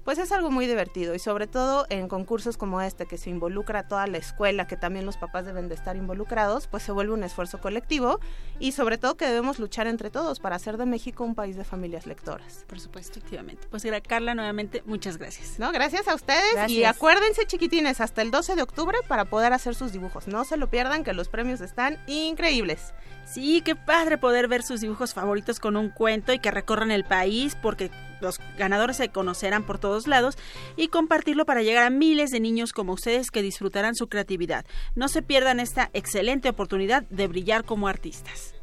[0.03, 3.79] pues es algo muy divertido y sobre todo en concursos como este que se involucra
[3.79, 7.13] a toda la escuela, que también los papás deben de estar involucrados, pues se vuelve
[7.13, 8.19] un esfuerzo colectivo
[8.59, 11.63] y sobre todo que debemos luchar entre todos para hacer de México un país de
[11.63, 12.65] familias lectoras.
[12.67, 13.67] Por supuesto, efectivamente.
[13.69, 15.59] Pues Carla, nuevamente, muchas gracias.
[15.59, 19.75] No, gracias a ustedes y acuérdense chiquitines hasta el 12 de octubre para poder hacer
[19.75, 20.27] sus dibujos.
[20.27, 22.93] No se lo pierdan que los premios están increíbles.
[23.25, 27.03] Sí, qué padre poder ver sus dibujos favoritos con un cuento y que recorran el
[27.03, 30.37] país porque los ganadores se conocerán por todos lados
[30.75, 34.65] y compartirlo para llegar a miles de niños como ustedes que disfrutarán su creatividad.
[34.95, 38.53] No se pierdan esta excelente oportunidad de brillar como artistas.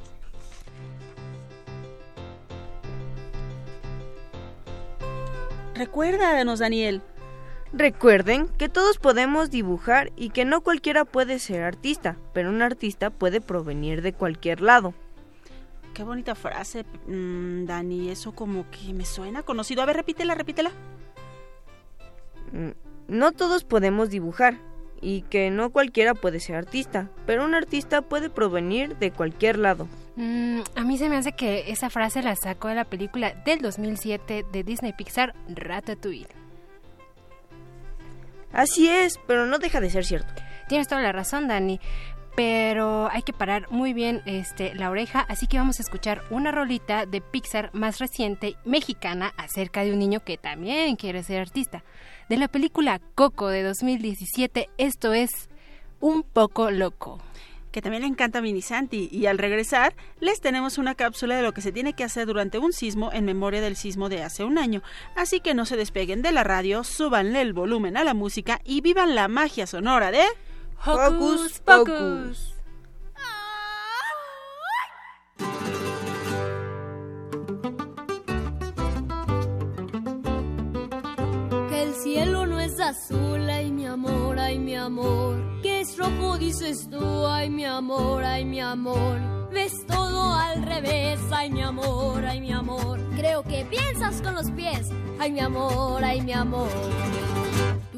[5.75, 7.03] Recuérdanos, Daniel.
[7.73, 13.11] Recuerden que todos podemos dibujar y que no cualquiera puede ser artista, pero un artista
[13.11, 14.95] puede provenir de cualquier lado.
[15.97, 18.11] Qué bonita frase, mm, Dani.
[18.11, 19.81] Eso como que me suena conocido.
[19.81, 20.71] A ver, repítela, repítela.
[22.53, 22.73] Mm,
[23.09, 24.59] No todos podemos dibujar
[25.01, 29.89] y que no cualquiera puede ser artista, pero un artista puede provenir de cualquier lado.
[30.17, 33.61] Mm, a mí se me hace que esa frase la sacó de la película del
[33.61, 36.29] 2007 de Disney Pixar, Ratatouille.
[38.53, 40.35] Así es, pero no deja de ser cierto.
[40.69, 41.81] Tienes toda la razón, Dani.
[42.37, 46.53] Pero hay que parar muy bien este, la oreja, así que vamos a escuchar una
[46.53, 51.83] rolita de Pixar más reciente, mexicana, acerca de un niño que también quiere ser artista.
[52.29, 55.49] De la película Coco de 2017, esto es
[55.99, 57.22] Un poco loco.
[57.72, 59.09] que también le encanta a Mini Santi.
[59.12, 62.58] Y al regresar, les tenemos una cápsula de lo que se tiene que hacer durante
[62.58, 64.83] un sismo en memoria del sismo de hace un año.
[65.15, 68.83] Así que no se despeguen de la radio, súbanle el volumen a la música y
[68.83, 70.23] vivan la magia sonora de...
[70.85, 72.54] Hocus Pocus.
[81.68, 85.37] Que el cielo no es azul, ay mi amor, ay mi amor.
[85.62, 89.18] Que es rojo, dices tú, ay mi amor, ay mi amor.
[89.50, 93.00] Ves todo al revés, ay mi amor, ay mi amor.
[93.16, 94.87] Creo que piensas con los pies,
[95.18, 96.70] ay mi amor, ay mi amor.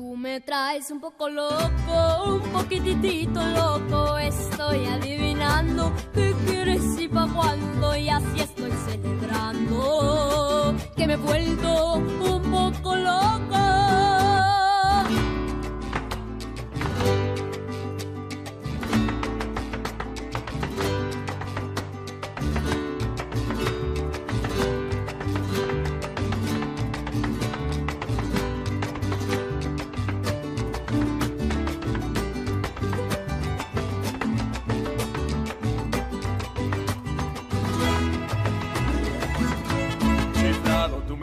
[0.09, 4.17] Tú me traes un poco loco, un poquitito loco.
[4.17, 7.95] Estoy adivinando qué quieres y pa' cuándo.
[7.95, 14.28] Y así estoy celebrando que me he vuelto un poco loco.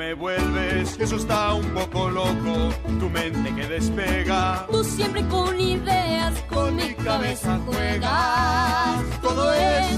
[0.05, 4.67] Me vuelves, eso está un poco loco, tu mente que despega.
[4.69, 9.03] Tú siempre con ideas, con mi cabeza juegas.
[9.23, 9.97] Todo es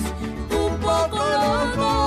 [0.49, 2.06] un poco loco.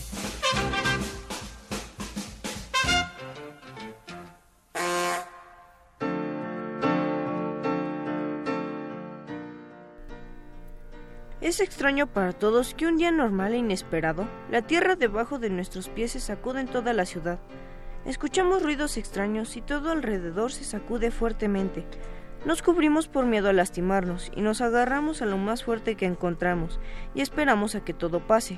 [11.51, 15.89] Es extraño para todos que un día normal e inesperado, la tierra debajo de nuestros
[15.89, 17.39] pies se sacude en toda la ciudad.
[18.05, 21.83] Escuchamos ruidos extraños y todo alrededor se sacude fuertemente.
[22.45, 26.79] Nos cubrimos por miedo a lastimarnos y nos agarramos a lo más fuerte que encontramos
[27.15, 28.57] y esperamos a que todo pase.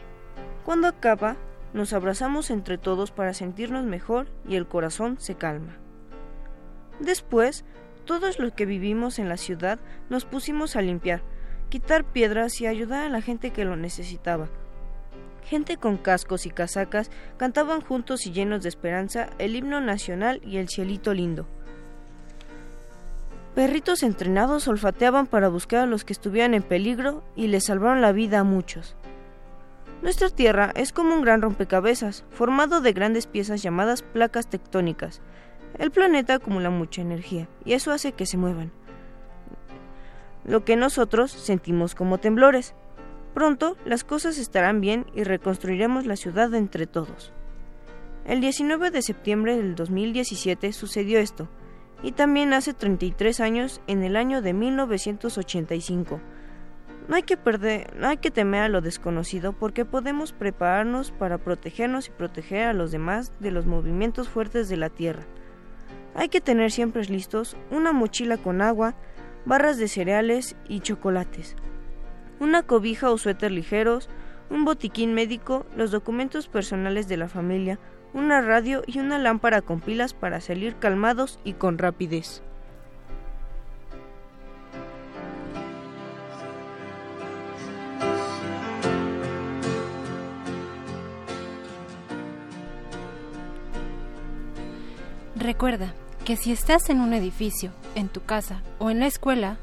[0.64, 1.36] Cuando acaba,
[1.74, 5.80] nos abrazamos entre todos para sentirnos mejor y el corazón se calma.
[7.00, 7.66] Después,
[8.06, 9.80] todos los que vivimos en la ciudad
[10.12, 11.24] nos pusimos a limpiar,
[11.70, 14.48] quitar piedras y ayudar a la gente que lo necesitaba.
[15.46, 20.58] Gente con cascos y casacas cantaban juntos y llenos de esperanza el himno nacional y
[20.58, 21.46] el cielito lindo.
[23.56, 28.12] Perritos entrenados olfateaban para buscar a los que estuvieran en peligro y les salvaron la
[28.12, 28.96] vida a muchos.
[30.02, 35.22] Nuestra Tierra es como un gran rompecabezas, formado de grandes piezas llamadas placas tectónicas.
[35.78, 38.72] El planeta acumula mucha energía y eso hace que se muevan.
[40.46, 42.76] Lo que nosotros sentimos como temblores.
[43.34, 47.34] Pronto las cosas estarán bien y reconstruiremos la ciudad entre todos.
[48.26, 51.50] El 19 de septiembre del 2017 sucedió esto,
[52.04, 56.20] y también hace 33 años en el año de 1985.
[57.08, 61.38] No hay que perder, no hay que temer a lo desconocido porque podemos prepararnos para
[61.38, 65.24] protegernos y proteger a los demás de los movimientos fuertes de la Tierra.
[66.16, 68.96] Hay que tener siempre listos una mochila con agua,
[69.46, 71.56] barras de cereales y chocolates,
[72.40, 74.10] una cobija o suéter ligeros,
[74.50, 77.80] un botiquín médico, los documentos personales de la familia,
[78.14, 82.44] una radio y una lámpara con pilas para salir calmados y con rapidez.
[95.36, 95.94] Recuerda
[96.26, 99.58] que si estás en un edificio, en tu casa o en la escuela,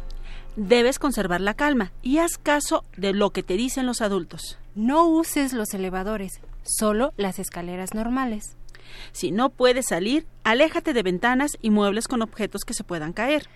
[0.56, 4.58] Debes conservar la calma y haz caso de lo que te dicen los adultos.
[4.74, 8.56] no uses los elevadores, solo las escaleras normales.
[9.12, 13.48] Si no puedes salir, aléjate de ventanas y muebles con objetos que se puedan caer.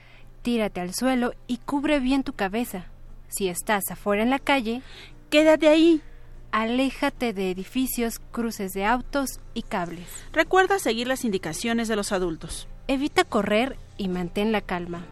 [0.42, 2.86] Tírate al suelo y cubre bien tu cabeza.
[3.28, 4.80] Si estás afuera en la calle,
[5.30, 6.00] Quédate ahí.
[6.52, 10.06] aléjate de edificios, cruces de autos y cables.
[10.32, 12.68] Recuerda seguir las indicaciones de los adultos.
[12.88, 15.04] Evita correr y mantén la calma.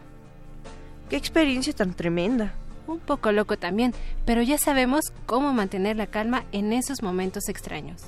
[1.09, 2.53] ¡Qué experiencia tan tremenda!
[2.85, 3.93] Un poco loco también,
[4.25, 8.01] pero ya sabemos cómo mantener la calma en esos momentos extraños.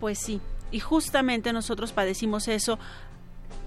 [0.00, 0.40] Pues sí,
[0.70, 2.78] y justamente nosotros padecimos eso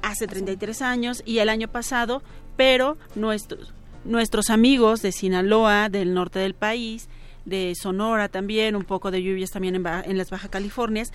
[0.02, 2.24] hace 33 años y el año pasado,
[2.56, 3.74] pero nuestros,
[4.06, 7.10] nuestros amigos de Sinaloa, del norte del país,
[7.44, 11.12] de Sonora también, un poco de lluvias también en, Ba- en las Baja Californias,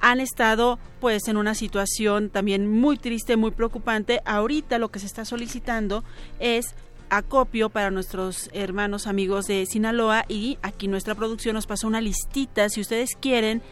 [0.00, 4.20] han estado pues en una situación también muy triste, muy preocupante.
[4.24, 6.04] Ahorita lo que se está solicitando
[6.38, 6.74] es
[7.08, 12.68] acopio para nuestros hermanos amigos de Sinaloa y aquí nuestra producción nos pasó una listita.
[12.68, 13.62] Si ustedes quieren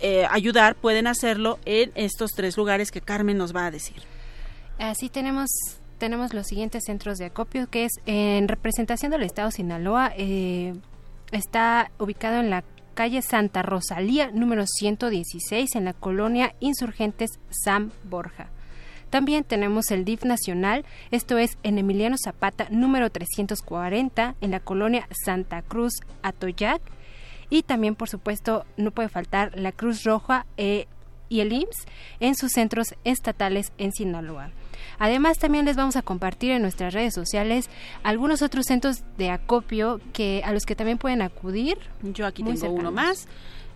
[0.00, 4.02] eh, ayudar, pueden hacerlo en estos tres lugares que Carmen nos va a decir.
[4.78, 5.48] Así tenemos
[5.98, 10.74] tenemos los siguientes centros de acopio, que es en representación del Estado de Sinaloa, eh,
[11.32, 12.62] está ubicado en la
[12.98, 18.48] calle Santa Rosalía, número 116, en la colonia Insurgentes Sam Borja.
[19.08, 25.06] También tenemos el DIF nacional, esto es en Emiliano Zapata, número 340, en la colonia
[25.24, 26.82] Santa Cruz Atoyac.
[27.50, 30.88] Y también, por supuesto, no puede faltar la Cruz Roja eh,
[31.28, 31.86] y el IMSS
[32.20, 34.50] en sus centros estatales en Sinaloa.
[34.98, 37.70] Además, también les vamos a compartir en nuestras redes sociales
[38.02, 41.78] algunos otros centros de acopio que a los que también pueden acudir.
[42.02, 43.28] Yo aquí tengo uno más.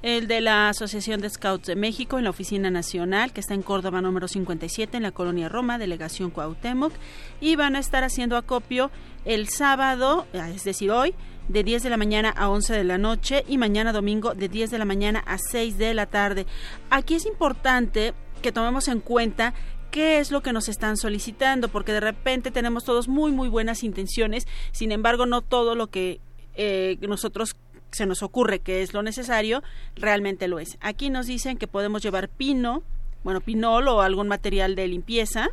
[0.02, 3.62] El de la Asociación de Scouts de México en la Oficina Nacional, que está en
[3.62, 6.92] Córdoba número 57, en la Colonia Roma, Delegación Cuauhtémoc.
[7.40, 8.90] Y van a estar haciendo acopio
[9.24, 11.14] el sábado, es decir, hoy,
[11.52, 14.70] de 10 de la mañana a 11 de la noche y mañana domingo de 10
[14.70, 16.46] de la mañana a 6 de la tarde.
[16.90, 19.54] Aquí es importante que tomemos en cuenta
[19.90, 23.84] qué es lo que nos están solicitando, porque de repente tenemos todos muy, muy buenas
[23.84, 26.20] intenciones, sin embargo, no todo lo que
[26.54, 27.56] eh, nosotros
[27.90, 29.62] se nos ocurre que es lo necesario,
[29.94, 30.78] realmente lo es.
[30.80, 32.82] Aquí nos dicen que podemos llevar pino,
[33.22, 35.50] bueno, pinol o algún material de limpieza,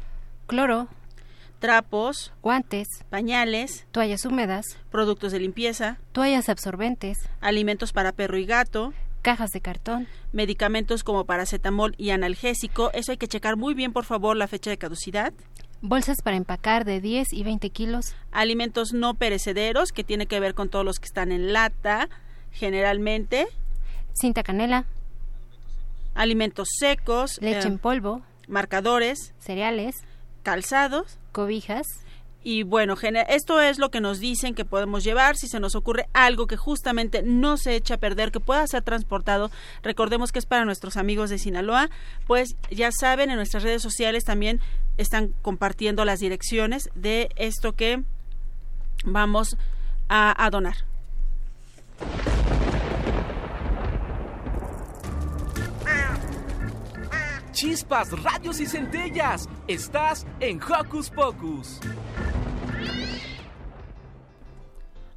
[0.47, 0.87] Cloro,
[1.59, 8.93] trapos, guantes, pañales, toallas húmedas, productos de limpieza, toallas absorbentes, alimentos para perro y gato,
[9.21, 12.91] cajas de cartón, medicamentos como paracetamol y analgésico.
[12.93, 15.33] Eso hay que checar muy bien, por favor, la fecha de caducidad.
[15.81, 20.53] bolsas para empacar de 10 y 20 kilos, Alimentos no perecederos, que tiene que ver
[20.53, 22.09] con todos los que están en lata,
[22.51, 23.47] generalmente.
[24.13, 24.85] cinta canela,
[26.15, 29.95] Alimentos secos, leche eh, en polvo, marcadores, cereales,
[30.43, 31.18] calzados.
[31.31, 31.85] Cobijas,
[32.41, 32.95] Y bueno,
[33.27, 36.55] esto es lo que nos dicen que podemos llevar si se nos ocurre algo que
[36.55, 39.51] justamente no se echa a perder, que pueda ser transportado.
[39.83, 41.89] Recordemos que es para nuestros amigos de Sinaloa.
[42.27, 44.61] Pues ya saben, en nuestras redes sociales también
[44.97, 48.03] están compartiendo las direcciones de esto que
[49.03, 49.57] vamos
[50.07, 50.77] a donar.
[57.59, 59.49] Chispas, radios y centellas.
[59.67, 61.81] Estás en Hocus Pocus.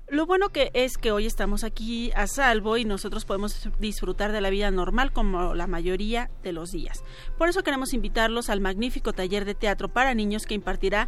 [0.09, 4.41] Lo bueno que es que hoy estamos aquí a salvo y nosotros podemos disfrutar de
[4.41, 7.05] la vida normal como la mayoría de los días.
[7.39, 11.07] Por eso queremos invitarlos al magnífico taller de teatro para niños que impartirá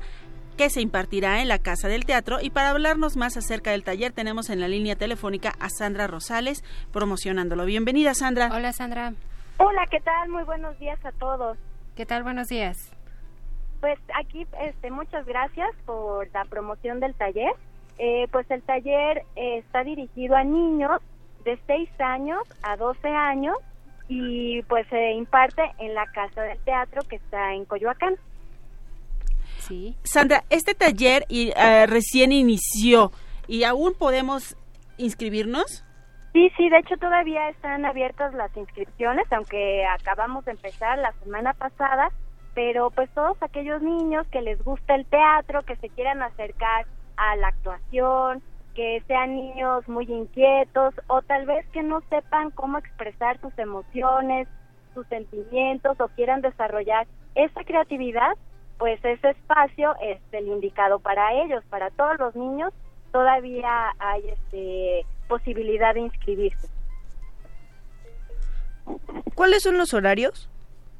[0.56, 4.12] que se impartirá en la Casa del Teatro y para hablarnos más acerca del taller
[4.12, 6.62] tenemos en la línea telefónica a Sandra Rosales
[6.92, 7.64] promocionándolo.
[7.64, 8.52] Bienvenida Sandra.
[8.54, 9.14] Hola Sandra.
[9.58, 10.28] Hola, ¿qué tal?
[10.28, 11.56] Muy buenos días a todos.
[11.94, 12.22] ¿Qué tal?
[12.22, 12.90] Buenos días.
[13.80, 17.52] Pues aquí, este, muchas gracias por la promoción del taller.
[17.98, 21.00] Eh, pues el taller eh, está dirigido a niños
[21.44, 23.56] de 6 años a 12 años
[24.08, 28.16] y pues se imparte en la Casa del Teatro que está en Coyoacán.
[29.60, 29.96] Sí.
[30.02, 33.12] Sandra, este taller y, eh, recién inició
[33.46, 34.56] y aún podemos
[34.98, 35.84] inscribirnos.
[36.34, 41.52] Sí, sí, de hecho todavía están abiertas las inscripciones, aunque acabamos de empezar la semana
[41.54, 42.10] pasada,
[42.54, 47.36] pero pues todos aquellos niños que les gusta el teatro, que se quieran acercar a
[47.36, 48.42] la actuación,
[48.74, 54.48] que sean niños muy inquietos o tal vez que no sepan cómo expresar sus emociones,
[54.92, 57.06] sus sentimientos o quieran desarrollar
[57.36, 58.32] esa creatividad,
[58.78, 62.72] pues ese espacio es el indicado para ellos, para todos los niños
[63.14, 66.68] todavía hay este posibilidad de inscribirse.
[69.36, 70.50] ¿Cuáles son los horarios?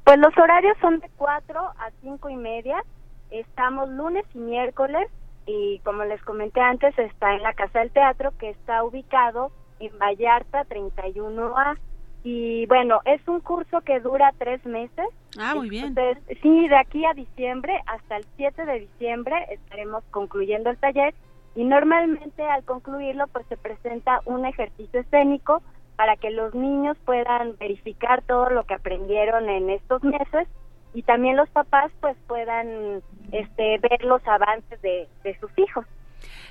[0.04, 2.84] Pues los horarios son de 4 a 5 y media.
[3.32, 5.10] Estamos lunes y miércoles
[5.44, 9.50] y como les comenté antes está en la Casa del Teatro que está ubicado
[9.80, 11.76] en Vallarta 31A.
[12.22, 15.06] Y bueno, es un curso que dura tres meses.
[15.36, 15.86] Ah, muy bien.
[15.86, 21.12] Entonces, sí, de aquí a diciembre, hasta el 7 de diciembre, estaremos concluyendo el taller
[21.54, 25.62] y normalmente al concluirlo pues se presenta un ejercicio escénico
[25.96, 30.48] para que los niños puedan verificar todo lo que aprendieron en estos meses
[30.92, 33.02] y también los papás pues puedan
[33.32, 35.84] este ver los avances de, de sus hijos.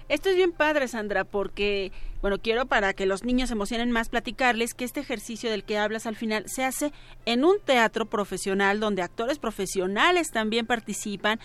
[0.09, 1.91] Esto es bien padre, Sandra, porque,
[2.21, 5.77] bueno, quiero para que los niños se emocionen más platicarles que este ejercicio del que
[5.77, 6.91] hablas al final se hace
[7.25, 11.39] en un teatro profesional donde actores profesionales también participan,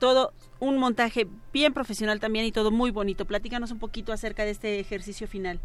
[0.00, 3.24] todo un montaje bien profesional también y todo muy bonito.
[3.24, 5.60] Platícanos un poquito acerca de este ejercicio final.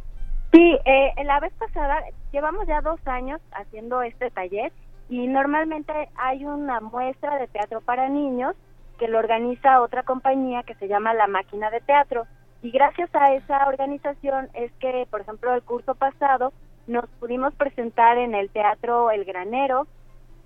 [0.54, 4.72] Sí, eh, la vez pasada llevamos ya dos años haciendo este taller
[5.10, 8.56] y normalmente hay una muestra de teatro para niños
[9.00, 12.26] que lo organiza otra compañía que se llama La Máquina de Teatro.
[12.62, 16.54] Y gracias a esa organización es que, por ejemplo, el curso pasado
[16.88, 19.88] nos pudimos presentar en el Teatro El Granero.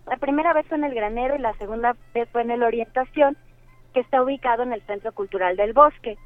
[0.08, 3.38] La primera vez fue en el Granero y la segunda vez fue en el Orientación,
[3.94, 6.18] que está ubicado en el Centro Cultural del Bosque.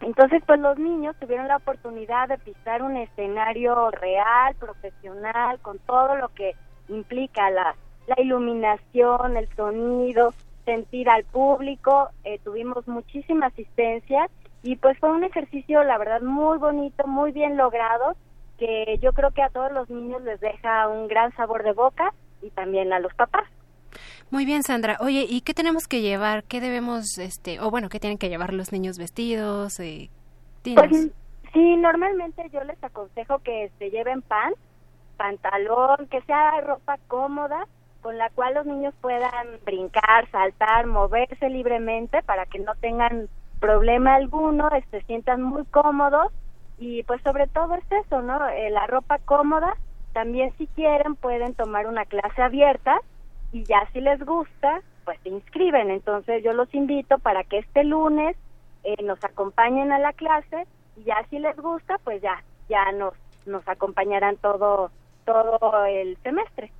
[0.00, 6.16] Entonces, pues los niños tuvieron la oportunidad de pisar un escenario real, profesional, con todo
[6.16, 6.54] lo que
[6.88, 7.76] implica la,
[8.06, 10.34] la iluminación, el sonido,
[10.64, 14.28] sentir al público, eh, tuvimos muchísima asistencia
[14.62, 18.14] y pues fue un ejercicio, la verdad, muy bonito, muy bien logrado,
[18.58, 22.12] que yo creo que a todos los niños les deja un gran sabor de boca
[22.42, 23.44] y también a los papás.
[24.32, 24.96] Muy bien, Sandra.
[25.00, 26.44] Oye, ¿y qué tenemos que llevar?
[26.44, 29.78] ¿Qué debemos, este, o bueno, qué tienen que llevar los niños vestidos?
[29.78, 30.08] Eh.
[30.62, 31.10] Pues
[31.52, 34.54] sí, normalmente yo les aconsejo que se lleven pan,
[35.18, 37.66] pantalón, que sea ropa cómoda,
[38.00, 43.28] con la cual los niños puedan brincar, saltar, moverse libremente para que no tengan
[43.60, 46.32] problema alguno, se sientan muy cómodos
[46.78, 48.48] y pues sobre todo es eso, ¿no?
[48.48, 49.76] Eh, la ropa cómoda,
[50.14, 52.98] también si quieren pueden tomar una clase abierta
[53.52, 55.90] y ya si les gusta, pues se inscriben.
[55.90, 58.36] Entonces yo los invito para que este lunes
[58.84, 63.14] eh, nos acompañen a la clase y ya si les gusta, pues ya ya nos
[63.46, 64.90] nos acompañarán todo
[65.24, 66.72] todo el semestre.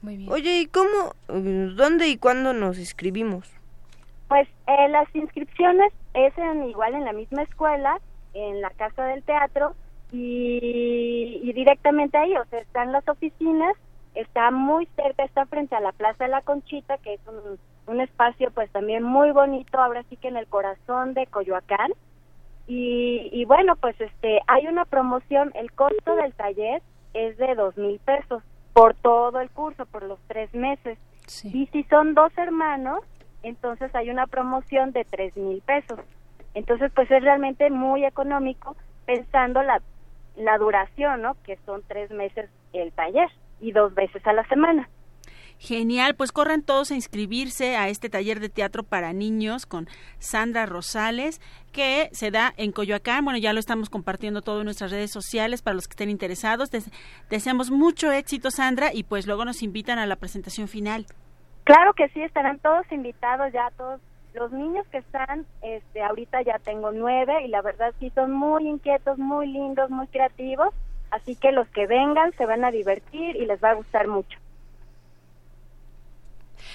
[0.00, 0.30] Muy bien.
[0.30, 3.50] Oye, ¿y cómo, dónde y cuándo nos inscribimos?
[4.28, 7.98] Pues eh, las inscripciones es en, igual en la misma escuela,
[8.34, 9.74] en la Casa del Teatro
[10.12, 13.74] y, y directamente ahí, o sea, están las oficinas,
[14.20, 18.00] está muy cerca, está frente a la Plaza de la Conchita, que es un, un
[18.00, 21.92] espacio pues también muy bonito, ahora sí que en el corazón de Coyoacán.
[22.66, 26.82] Y, y bueno, pues este hay una promoción, el costo del taller
[27.14, 28.42] es de dos mil pesos
[28.72, 30.98] por todo el curso, por los tres meses.
[31.44, 33.00] Y si son dos hermanos,
[33.42, 36.00] entonces hay una promoción de tres mil pesos.
[36.54, 39.80] Entonces, pues es realmente muy económico pensando la,
[40.36, 41.36] la duración, ¿no?
[41.44, 43.30] Que son tres meses el taller
[43.60, 44.88] y dos veces a la semana.
[45.60, 49.88] Genial, pues corran todos a inscribirse a este taller de teatro para niños con
[50.20, 51.40] Sandra Rosales,
[51.72, 53.24] que se da en Coyoacán.
[53.24, 56.70] Bueno, ya lo estamos compartiendo todo en nuestras redes sociales para los que estén interesados.
[56.70, 56.90] Des-
[57.28, 61.06] deseamos mucho éxito, Sandra, y pues luego nos invitan a la presentación final.
[61.64, 64.00] Claro que sí, estarán todos invitados ya, todos
[64.34, 68.68] los niños que están, este, ahorita ya tengo nueve y la verdad sí son muy
[68.68, 70.72] inquietos, muy lindos, muy creativos,
[71.10, 74.38] así que los que vengan se van a divertir y les va a gustar mucho.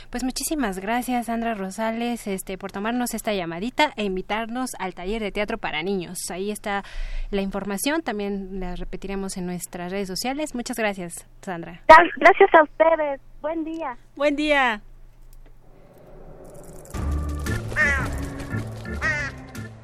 [0.09, 5.31] Pues muchísimas gracias, Sandra Rosales, este, por tomarnos esta llamadita e invitarnos al taller de
[5.31, 6.19] teatro para niños.
[6.31, 6.84] Ahí está
[7.31, 10.53] la información, también la repetiremos en nuestras redes sociales.
[10.55, 11.81] Muchas gracias, Sandra.
[11.88, 13.97] Gra- Gracias a ustedes, buen día.
[14.15, 14.81] Buen día.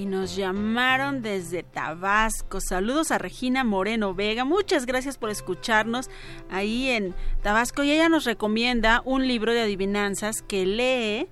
[0.00, 2.62] Y nos llamaron desde Tabasco.
[2.62, 4.46] Saludos a Regina Moreno Vega.
[4.46, 6.08] Muchas gracias por escucharnos
[6.50, 7.82] ahí en Tabasco.
[7.82, 11.28] Y ella nos recomienda un libro de adivinanzas que lee,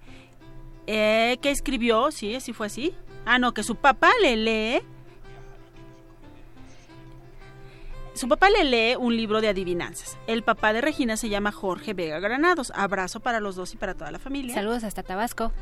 [0.86, 2.94] eh, que escribió, sí, así fue así.
[3.24, 4.82] Ah, no, que su papá le lee.
[8.18, 10.18] Su papá le lee un libro de adivinanzas.
[10.26, 12.72] El papá de Regina se llama Jorge Vega Granados.
[12.74, 14.56] Abrazo para los dos y para toda la familia.
[14.56, 15.52] Saludos hasta Tabasco.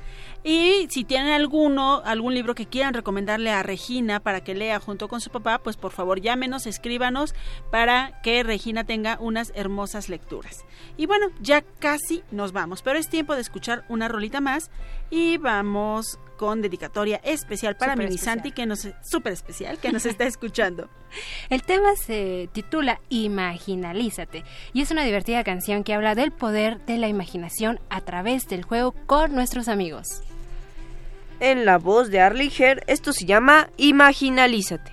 [0.42, 5.06] Y si tienen alguno, algún libro que quieran recomendarle a Regina para que lea junto
[5.06, 7.34] con su papá, pues por favor llámenos, escríbanos
[7.70, 10.64] para que Regina tenga unas hermosas lecturas.
[10.96, 14.70] Y bueno, ya casi nos vamos, pero es tiempo de escuchar una rolita más
[15.10, 18.18] y vamos con dedicatoria especial para especial.
[18.18, 20.88] Santi, que nos súper especial, que nos está escuchando.
[21.50, 26.98] El tema se titula Imaginalízate y es una divertida canción que habla del poder de
[26.98, 30.22] la imaginación a través del juego con nuestros amigos.
[31.40, 34.92] En la voz de Arliger, esto se llama Imaginalízate.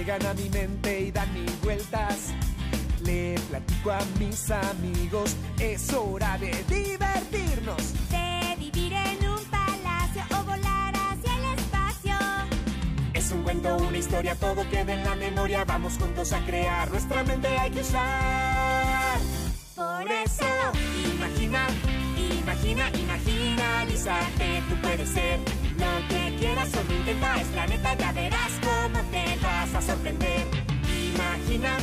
[0.00, 2.32] Llegan a mi mente y dan mil vueltas.
[3.04, 7.82] Le platico a mis amigos, es hora de divertirnos.
[8.08, 12.16] De vivir en un palacio o volar hacia el espacio.
[13.12, 15.64] Es un cuento, una historia, todo queda en la memoria.
[15.66, 19.18] Vamos juntos a crear, nuestra mente hay que usar.
[19.76, 20.44] Por eso,
[21.14, 21.66] Imagina,
[22.40, 25.38] imagina, imaginalízate, tú puedes ser
[25.78, 29.29] lo que quieras, solo intenta, es la neta, ya verás cómo te
[29.72, 30.46] vas a sorprender.
[31.14, 31.76] Imagina,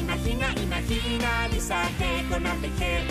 [0.00, 3.02] imagina, imaginalízate con Arliger.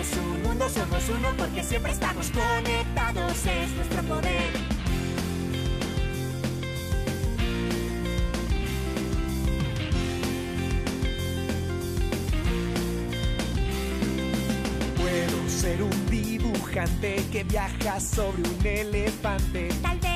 [0.00, 4.52] Es un mundo, somos uno porque siempre estamos conectados, es nuestro poder.
[14.96, 19.68] Puedo ser un dibujante que viaja sobre un elefante.
[19.82, 20.11] tal vez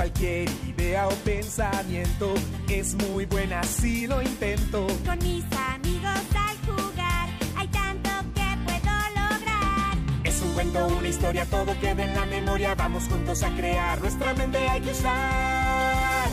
[0.00, 2.32] Cualquier idea o pensamiento
[2.70, 4.86] es muy buena si lo intento.
[5.04, 9.98] Con mis amigos al jugar, hay tanto que puedo lograr.
[10.24, 12.74] Es un cuento, una historia, todo queda en la memoria.
[12.76, 16.30] Vamos juntos a crear, nuestra mente hay que usar.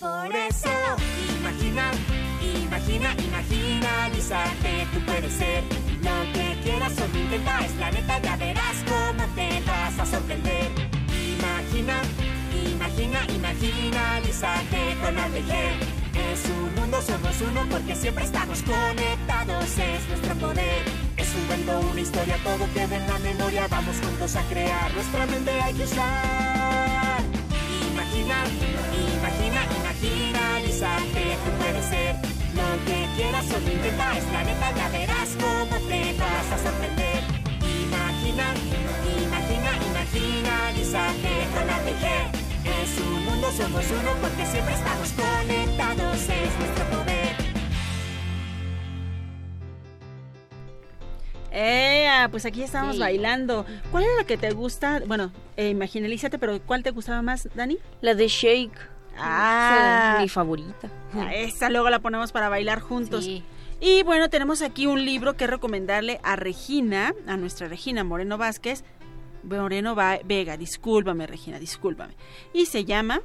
[0.00, 0.70] Por eso,
[1.38, 1.92] Imagina,
[2.42, 5.62] imagina, imaginalízate, tú puedes ser
[6.02, 10.68] lo que quieras, solo intenta, es la neta, ya verás cómo te vas a sorprender.
[11.38, 12.02] Imagina,
[12.94, 15.74] imagina, imaginalízate con Arliger.
[16.14, 20.82] Es un mundo, somos uno porque siempre estamos conectados, es nuestro poder.
[21.16, 25.26] Es un cuento, una historia, todo queda en la memoria, vamos juntos a crear, nuestra
[25.26, 27.20] mente hay que usar.
[27.92, 28.36] Imagina,
[29.18, 32.14] imagina, imaginalízate, tú puedes ser
[32.54, 37.24] lo que quieras, solo intenta, es la neta, ya verás cómo te vas a sorprender.
[37.58, 38.54] Imagina,
[39.26, 41.78] imagina, imaginalízate con la
[42.64, 47.34] Es un mundo, somos uno porque siempre estamos conectados, es nuestro poder.
[52.16, 53.00] Ah, pues aquí estábamos Sí.
[53.02, 53.66] bailando.
[53.90, 55.02] ¿Cuál era la que te gusta?
[55.06, 57.76] Bueno, eh, imaginalízate, pero ¿cuál te gustaba más, Dani?
[58.00, 58.78] La de Shake.
[59.18, 60.88] Ah, mi favorita.
[61.14, 63.24] a esa luego la ponemos para bailar juntos.
[63.24, 63.44] Sí.
[63.80, 68.82] Y bueno, tenemos aquí un libro que recomendarle a Regina, a nuestra Regina Moreno Vázquez.
[69.44, 72.14] Moreno Va- Vega, discúlpame Regina, discúlpame.
[72.52, 73.20] Y se llama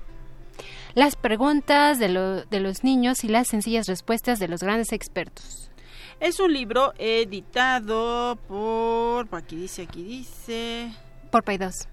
[0.96, 5.72] Las preguntas de, lo- de los niños y las sencillas respuestas de los grandes expertos.
[6.20, 10.92] Es un libro editado por, por aquí dice, aquí dice,
[11.32, 11.88] Por Paidós.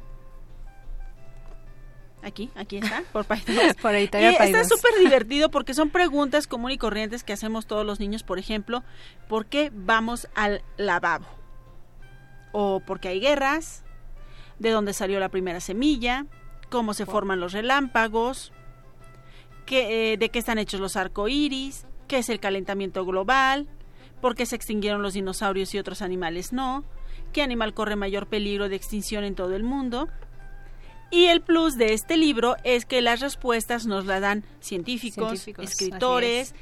[2.22, 3.74] aquí, aquí está, por Paidós.
[3.83, 4.68] Por Y Editorial está Paidós.
[4.68, 8.83] súper divertido porque son preguntas común y corrientes que hacemos todos los niños, por ejemplo,
[9.29, 11.27] ¿por qué vamos al lavabo?
[12.53, 13.85] O ¿por qué hay guerras?
[14.59, 16.26] ¿De dónde salió la primera semilla?
[16.70, 18.52] ¿Cómo se forman los relámpagos?
[19.66, 21.86] ¿Qué, eh, ¿De qué están hechos los arcoíris?
[22.09, 23.68] ¿Qué es el calentamiento global?
[24.20, 26.84] ¿Por qué se extinguieron los dinosaurios y otros animales no?
[27.32, 30.09] ¿Qué animal corre mayor peligro de extinción en todo el mundo?
[31.11, 35.70] Y el plus de este libro es que las respuestas nos las dan científicos, Científicos,
[35.70, 36.54] escritores,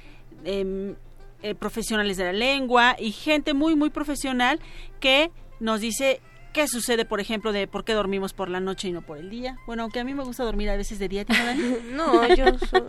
[0.45, 0.97] em,
[1.42, 4.61] eh, profesionales de la lengua y gente muy, muy profesional
[5.01, 5.30] que
[5.61, 6.20] nos dice
[6.55, 9.29] qué sucede, por ejemplo, de por qué dormimos por la noche y no por el
[9.29, 9.59] día.
[9.67, 11.63] Bueno, aunque a mí me gusta dormir a veces de día, ¿a ti no, Dani?
[11.93, 12.83] No, yo soy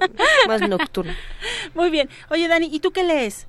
[0.47, 1.13] más nocturna.
[1.75, 2.07] Muy bien.
[2.29, 3.47] Oye, Dani, ¿y tú qué lees?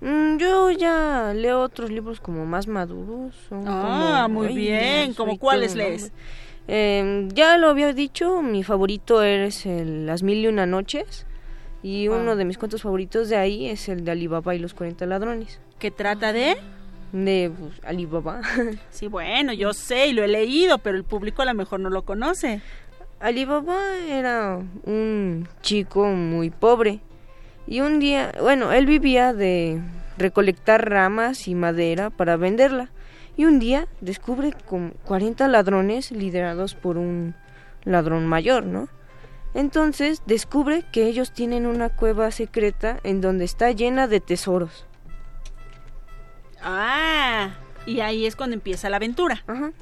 [0.00, 3.34] Mm, yo ya leo otros libros como más maduros.
[3.52, 5.10] Ah, como- muy Ay, bien.
[5.10, 6.10] ya ¿Como soy cuáles lees?
[6.68, 11.26] Eh, ya lo había dicho, mi favorito es el Las Mil y Una Noches.
[11.82, 12.18] Y Wow.
[12.20, 15.60] uno de mis cuentos favoritos de ahí es el de Alibaba y los 40 ladrones.
[15.78, 16.56] ¿Qué trata de?
[17.12, 18.40] De pues, Alibaba.
[18.90, 21.90] Sí, bueno, yo sé y lo he leído, pero el público a lo mejor no
[21.90, 22.60] lo conoce.
[23.18, 27.00] Alibaba era un chico muy pobre
[27.66, 29.80] y un día, bueno, él vivía de
[30.16, 32.90] recolectar ramas y madera para venderla
[33.36, 37.34] y un día descubre con 40 ladrones liderados por un
[37.84, 38.88] ladrón mayor, ¿no?
[39.54, 44.86] Entonces descubre que ellos tienen una cueva secreta en donde está llena de tesoros.
[46.62, 47.50] Ah,
[47.86, 49.42] y ahí es cuando empieza la aventura.
[49.46, 49.72] Ajá.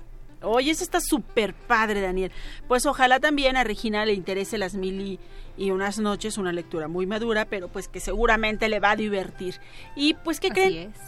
[0.42, 2.30] Oye, eso está súper padre, Daniel.
[2.68, 5.18] Pues ojalá también a Regina le interese las mil y,
[5.56, 9.56] y unas noches, una lectura muy madura, pero pues que seguramente le va a divertir.
[9.96, 10.92] Y pues, ¿qué Así creen?
[10.94, 11.00] es.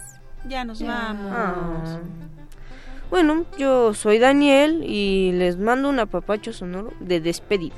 [0.49, 0.87] Ya nos Ya.
[0.89, 1.31] vamos.
[1.33, 2.01] Ah.
[3.09, 7.75] Bueno, yo soy Daniel y les mando un apapacho sonoro de despedida.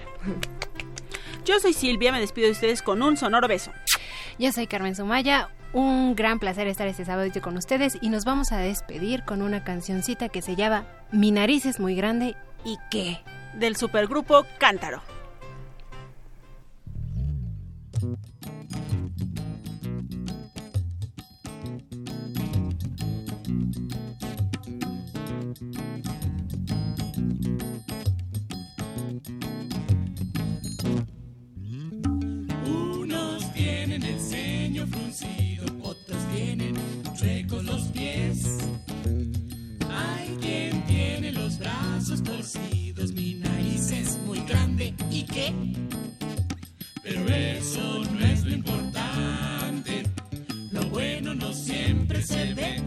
[1.45, 3.73] Yo soy Silvia, me despido de ustedes con un sonoro beso.
[4.39, 5.49] Yo soy Carmen Sumaya.
[5.75, 9.65] Un gran placer estar este sábado con ustedes y nos vamos a despedir con una
[9.65, 13.21] cancioncita que se llama Mi nariz es muy grande y qué.
[13.59, 15.03] Del supergrupo Cántaro.
[32.67, 35.42] Unos tienen el ceño fruncido,
[42.21, 44.95] torcidos, mi nariz es muy grande.
[45.11, 45.53] ¿Y qué?
[47.03, 50.03] Pero eso no es lo importante.
[50.73, 52.83] Lo bueno no siempre se ve.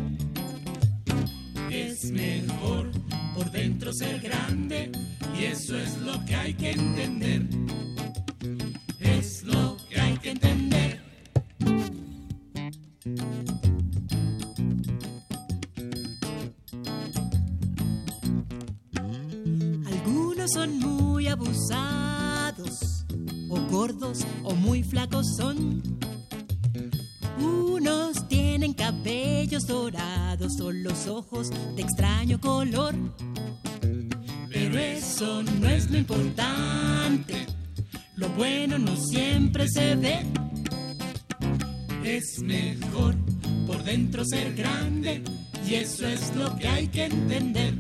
[1.71, 2.91] Es mejor
[3.33, 4.91] por dentro ser grande
[5.39, 7.54] y eso es lo que hay que entender.
[38.79, 40.19] No siempre se ve.
[42.03, 43.15] Es mejor
[43.65, 45.21] por dentro ser grande
[45.65, 47.74] y eso es lo que hay que entender.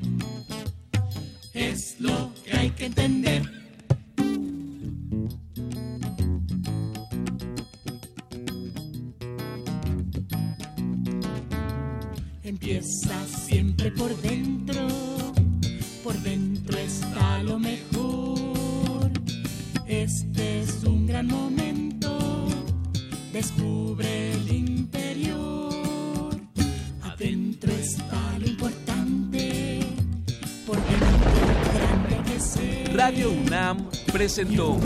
[34.35, 34.77] Presentó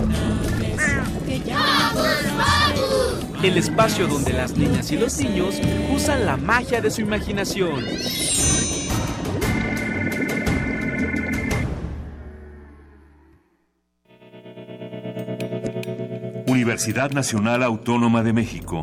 [3.42, 5.60] el espacio donde las niñas y los niños
[5.92, 7.84] usan la magia de su imaginación.
[16.46, 18.82] Universidad Nacional Autónoma de México.